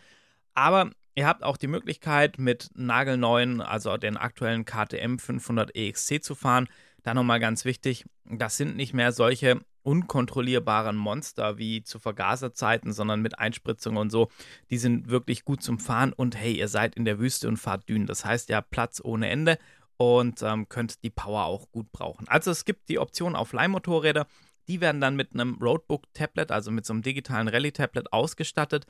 [0.53, 6.33] Aber ihr habt auch die Möglichkeit, mit nagelneuen, also den aktuellen KTM 500 EXC zu
[6.33, 6.69] fahren.
[7.03, 13.21] Da nochmal ganz wichtig, das sind nicht mehr solche unkontrollierbaren Monster wie zu Vergaserzeiten, sondern
[13.21, 14.29] mit Einspritzung und so.
[14.69, 17.87] Die sind wirklich gut zum Fahren und hey, ihr seid in der Wüste und fahrt
[17.87, 18.07] Dünen.
[18.07, 19.57] Das heißt, habt Platz ohne Ende
[19.97, 22.27] und ähm, könnt die Power auch gut brauchen.
[22.27, 24.27] Also es gibt die Option auf Leihmotorräder.
[24.67, 28.85] Die werden dann mit einem Roadbook-Tablet, also mit so einem digitalen Rallye-Tablet ausgestattet.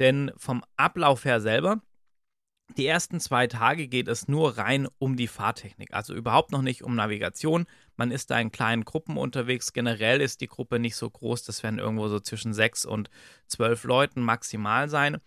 [0.00, 1.80] Denn vom Ablauf her selber
[2.76, 6.82] die ersten zwei Tage geht es nur rein um die Fahrtechnik, also überhaupt noch nicht
[6.82, 7.66] um Navigation.
[7.96, 9.72] Man ist da in kleinen Gruppen unterwegs.
[9.72, 13.10] Generell ist die Gruppe nicht so groß, das werden irgendwo so zwischen sechs und
[13.46, 15.18] zwölf Leuten maximal sein.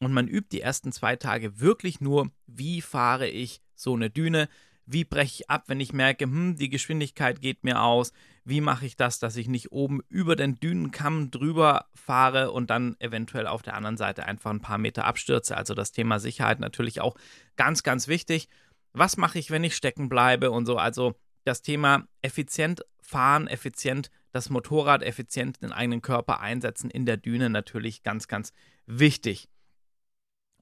[0.00, 4.48] Und man übt die ersten zwei Tage wirklich nur, wie fahre ich so eine Düne,
[4.86, 8.12] wie breche ich ab, wenn ich merke, hm, die Geschwindigkeit geht mir aus,
[8.44, 12.96] wie mache ich das, dass ich nicht oben über den Dünenkamm drüber fahre und dann
[12.98, 15.56] eventuell auf der anderen Seite einfach ein paar Meter abstürze.
[15.56, 17.16] Also das Thema Sicherheit natürlich auch
[17.56, 18.48] ganz, ganz wichtig.
[18.92, 20.76] Was mache ich, wenn ich stecken bleibe und so?
[20.76, 27.16] Also das Thema effizient fahren, effizient das Motorrad, effizient den eigenen Körper einsetzen in der
[27.16, 28.52] Düne natürlich ganz, ganz
[28.86, 29.48] wichtig.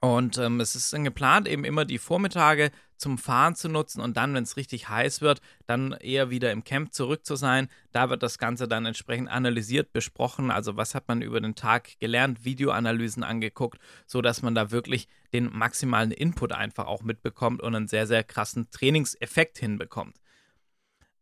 [0.05, 4.16] Und ähm, es ist dann geplant, eben immer die Vormittage zum Fahren zu nutzen und
[4.16, 7.68] dann, wenn es richtig heiß wird, dann eher wieder im Camp zurück zu sein.
[7.93, 10.51] Da wird das Ganze dann entsprechend analysiert, besprochen.
[10.51, 15.57] Also was hat man über den Tag gelernt, Videoanalysen angeguckt, sodass man da wirklich den
[15.57, 20.16] maximalen Input einfach auch mitbekommt und einen sehr, sehr krassen Trainingseffekt hinbekommt.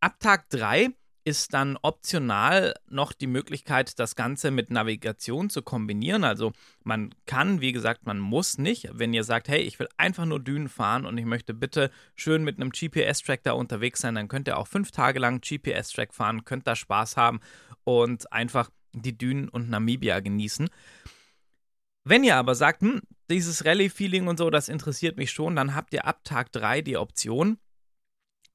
[0.01, 0.88] Ab Tag 3
[1.24, 6.24] ist dann optional noch die Möglichkeit, das Ganze mit Navigation zu kombinieren.
[6.24, 8.88] Also man kann, wie gesagt, man muss nicht.
[8.92, 12.42] Wenn ihr sagt, hey, ich will einfach nur Dünen fahren und ich möchte bitte schön
[12.42, 16.44] mit einem GPS-Track da unterwegs sein, dann könnt ihr auch fünf Tage lang GPS-Track fahren,
[16.44, 17.40] könnt da Spaß haben
[17.84, 20.70] und einfach die Dünen und Namibia genießen.
[22.05, 25.92] Wenn ihr aber sagt, hm, dieses Rallye-Feeling und so, das interessiert mich schon, dann habt
[25.92, 27.59] ihr ab Tag 3 die Option,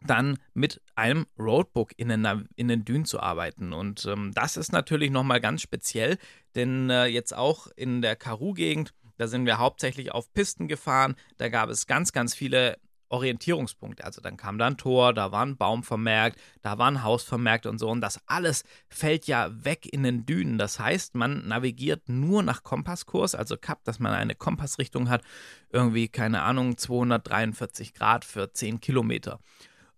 [0.08, 3.74] dann mit einem Roadbook in den, in den Dünen zu arbeiten.
[3.74, 6.18] Und ähm, das ist natürlich nochmal ganz speziell,
[6.56, 11.49] denn äh, jetzt auch in der Karoo-Gegend, da sind wir hauptsächlich auf Pisten gefahren, da
[11.49, 12.78] gab es ganz, ganz viele
[13.10, 14.03] Orientierungspunkte.
[14.03, 17.24] Also dann kam da ein Tor, da war ein Baum vermerkt, da war ein Haus
[17.24, 17.89] vermerkt und so.
[17.89, 20.58] Und das alles fällt ja weg in den Dünen.
[20.58, 25.24] Das heißt, man navigiert nur nach Kompasskurs, also Kap, dass man eine Kompassrichtung hat,
[25.70, 29.39] irgendwie, keine Ahnung, 243 Grad für 10 Kilometer.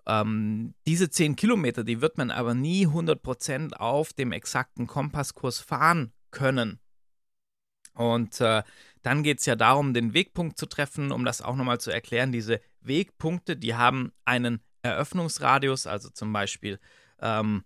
[0.08, 6.14] Ähm, diese 10 Kilometer, die wird man aber nie 100% auf dem exakten Kompasskurs fahren
[6.32, 6.80] können.
[7.93, 8.64] Und äh,
[9.01, 12.32] dann geht es ja darum, den Wegpunkt zu treffen, um das auch nochmal zu erklären.
[12.32, 16.80] Diese Wegpunkte, die haben einen Eröffnungsradius, also zum Beispiel,
[17.20, 17.64] ähm,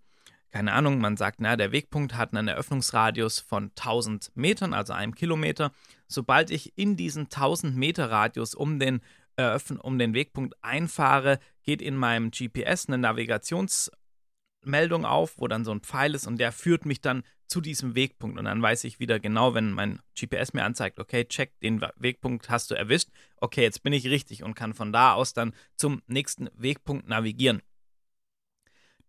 [0.51, 5.15] keine Ahnung, man sagt, na, der Wegpunkt hat einen Eröffnungsradius von 1000 Metern, also einem
[5.15, 5.71] Kilometer.
[6.07, 9.01] Sobald ich in diesen 1000 Meter Radius um den
[9.41, 15.71] eröffnen, um den Wegpunkt einfahre, geht in meinem GPS eine Navigationsmeldung auf, wo dann so
[15.71, 18.39] ein Pfeil ist und der führt mich dann zu diesem Wegpunkt.
[18.39, 22.49] Und dann weiß ich wieder genau, wenn mein GPS mir anzeigt, okay, check, den Wegpunkt
[22.49, 26.01] hast du erwischt, okay, jetzt bin ich richtig und kann von da aus dann zum
[26.07, 27.61] nächsten Wegpunkt navigieren.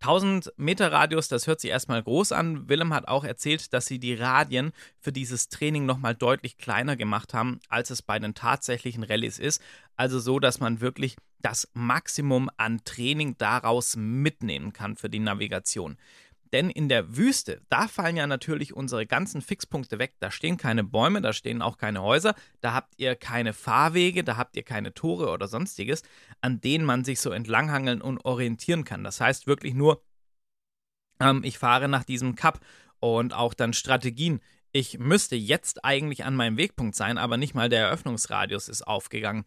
[0.02, 2.68] 1000 Meter Radius, das hört sich erstmal groß an.
[2.68, 7.34] Willem hat auch erzählt, dass sie die Radien für dieses Training nochmal deutlich kleiner gemacht
[7.34, 9.62] haben, als es bei den tatsächlichen Rallyes ist.
[9.96, 15.96] Also so, dass man wirklich das Maximum an Training daraus mitnehmen kann für die Navigation.
[16.52, 20.14] Denn in der Wüste, da fallen ja natürlich unsere ganzen Fixpunkte weg.
[20.20, 24.36] Da stehen keine Bäume, da stehen auch keine Häuser, da habt ihr keine Fahrwege, da
[24.36, 26.02] habt ihr keine Tore oder sonstiges,
[26.42, 29.02] an denen man sich so entlanghangeln und orientieren kann.
[29.02, 30.02] Das heißt wirklich nur,
[31.20, 32.60] ähm, ich fahre nach diesem Cup
[33.00, 34.40] und auch dann Strategien.
[34.72, 39.44] Ich müsste jetzt eigentlich an meinem Wegpunkt sein, aber nicht mal der Eröffnungsradius ist aufgegangen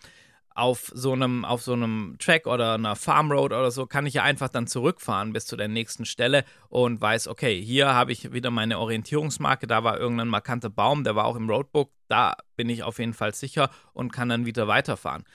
[0.56, 4.16] auf so einem, auf so einem Track oder einer Farm Road oder so, kann ich
[4.16, 8.32] ja einfach dann zurückfahren bis zu der nächsten Stelle und weiß, okay, hier habe ich
[8.32, 12.70] wieder meine Orientierungsmarke, da war irgendein markanter Baum, der war auch im Roadbook, da bin
[12.70, 15.26] ich auf jeden Fall sicher und kann dann wieder weiterfahren.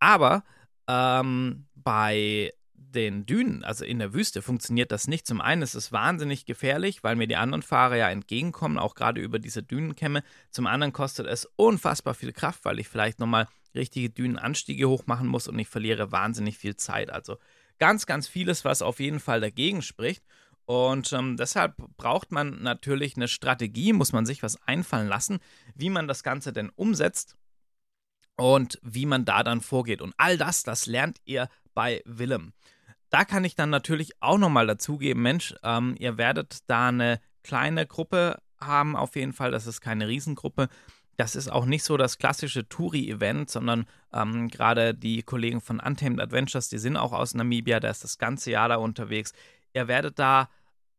[0.00, 0.44] Aber
[0.88, 5.26] ähm, bei den Dünen, also in der Wüste, funktioniert das nicht.
[5.26, 9.20] Zum einen ist es wahnsinnig gefährlich, weil mir die anderen Fahrer ja entgegenkommen, auch gerade
[9.20, 10.22] über diese Dünenkämme.
[10.50, 15.48] Zum anderen kostet es unfassbar viel Kraft, weil ich vielleicht nochmal richtige Dünenanstiege hochmachen muss
[15.48, 17.10] und ich verliere wahnsinnig viel Zeit.
[17.10, 17.38] Also
[17.78, 20.24] ganz, ganz vieles, was auf jeden Fall dagegen spricht.
[20.66, 25.38] Und ähm, deshalb braucht man natürlich eine Strategie, muss man sich was einfallen lassen,
[25.74, 27.36] wie man das Ganze denn umsetzt
[28.36, 30.00] und wie man da dann vorgeht.
[30.00, 32.54] Und all das, das lernt ihr bei Willem.
[33.10, 37.86] Da kann ich dann natürlich auch nochmal dazugeben, Mensch, ähm, ihr werdet da eine kleine
[37.86, 39.50] Gruppe haben, auf jeden Fall.
[39.50, 40.68] Das ist keine Riesengruppe.
[41.16, 46.20] Das ist auch nicht so das klassische Touri-Event, sondern ähm, gerade die Kollegen von Untamed
[46.20, 49.32] Adventures, die sind auch aus Namibia, da ist das ganze Jahr da unterwegs.
[49.74, 50.48] Ihr werdet da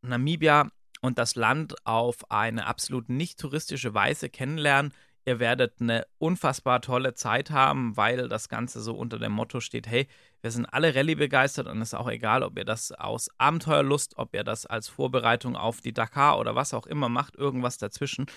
[0.02, 0.70] Namibia
[1.02, 4.94] und das Land auf eine absolut nicht touristische Weise kennenlernen.
[5.28, 9.88] Ihr werdet eine unfassbar tolle Zeit haben, weil das Ganze so unter dem Motto steht,
[9.88, 10.08] hey,
[10.42, 14.18] wir sind alle Rallye begeistert und es ist auch egal, ob ihr das aus Abenteuerlust,
[14.18, 18.28] ob ihr das als Vorbereitung auf die Dakar oder was auch immer macht, irgendwas dazwischen.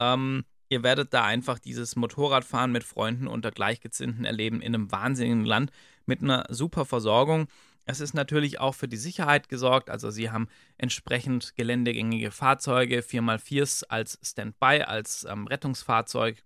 [0.00, 5.44] Ähm, ihr werdet da einfach dieses Motorradfahren mit Freunden unter Gleichgesinnten erleben in einem wahnsinnigen
[5.44, 5.70] Land
[6.04, 7.46] mit einer super Versorgung.
[7.86, 13.84] Es ist natürlich auch für die Sicherheit gesorgt, also sie haben entsprechend geländegängige Fahrzeuge, 4x4s
[13.88, 16.42] als Standby, als ähm, Rettungsfahrzeug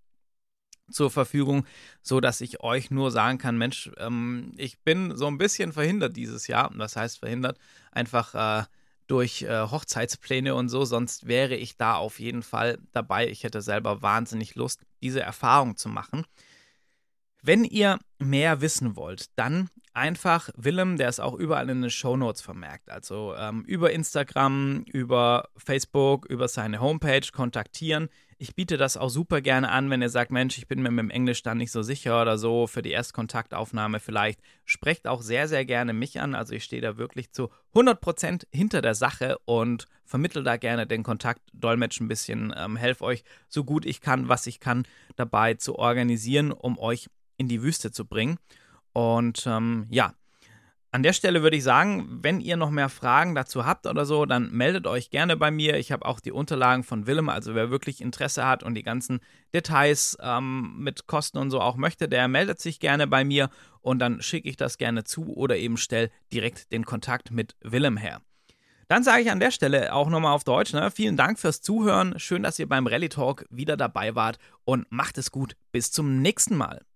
[0.91, 1.65] zur Verfügung,
[2.03, 6.17] so dass ich euch nur sagen kann, Mensch, ähm, ich bin so ein bisschen verhindert
[6.17, 6.71] dieses Jahr.
[6.75, 7.59] Was heißt verhindert?
[7.93, 8.65] Einfach äh,
[9.09, 13.29] durch äh, Hochzeitspläne und so, sonst wäre ich da auf jeden Fall dabei.
[13.29, 16.25] Ich hätte selber wahnsinnig Lust, diese Erfahrung zu machen.
[17.43, 22.17] Wenn ihr mehr wissen wollt, dann einfach Willem, der ist auch überall in den Show
[22.17, 22.89] Notes vermerkt.
[22.89, 28.09] Also ähm, über Instagram, über Facebook, über seine Homepage kontaktieren.
[28.41, 31.01] Ich biete das auch super gerne an, wenn ihr sagt, Mensch, ich bin mir mit
[31.01, 34.41] dem Englisch dann nicht so sicher oder so für die Erstkontaktaufnahme vielleicht.
[34.65, 36.37] Sprecht auch sehr, sehr gerne mich an.
[36.37, 41.03] Also ich stehe da wirklich zu 100% hinter der Sache und vermittle da gerne den
[41.03, 44.87] Kontakt, dolmetsch ein bisschen, ähm, helfe euch so gut ich kann, was ich kann,
[45.17, 48.39] dabei zu organisieren, um euch in die Wüste zu bringen.
[48.99, 50.13] Und ähm, ja,
[50.91, 54.27] an der Stelle würde ich sagen, wenn ihr noch mehr Fragen dazu habt oder so,
[54.27, 55.77] dann meldet euch gerne bei mir.
[55.77, 59.21] Ich habe auch die Unterlagen von Willem, also wer wirklich Interesse hat und die ganzen
[59.55, 63.51] Details ähm, mit Kosten und so auch möchte, der meldet sich gerne bei mir
[63.83, 67.99] und dann schicke ich das gerne zu oder eben stelle direkt den Kontakt mit Willem
[67.99, 68.21] her.
[68.89, 70.91] Dann sage ich an der Stelle auch nochmal auf Deutsch, ne?
[70.91, 72.19] vielen Dank fürs Zuhören.
[72.19, 75.55] Schön, dass ihr beim Rally Talk wieder dabei wart und macht es gut.
[75.71, 76.88] Bis zum nächsten Mal.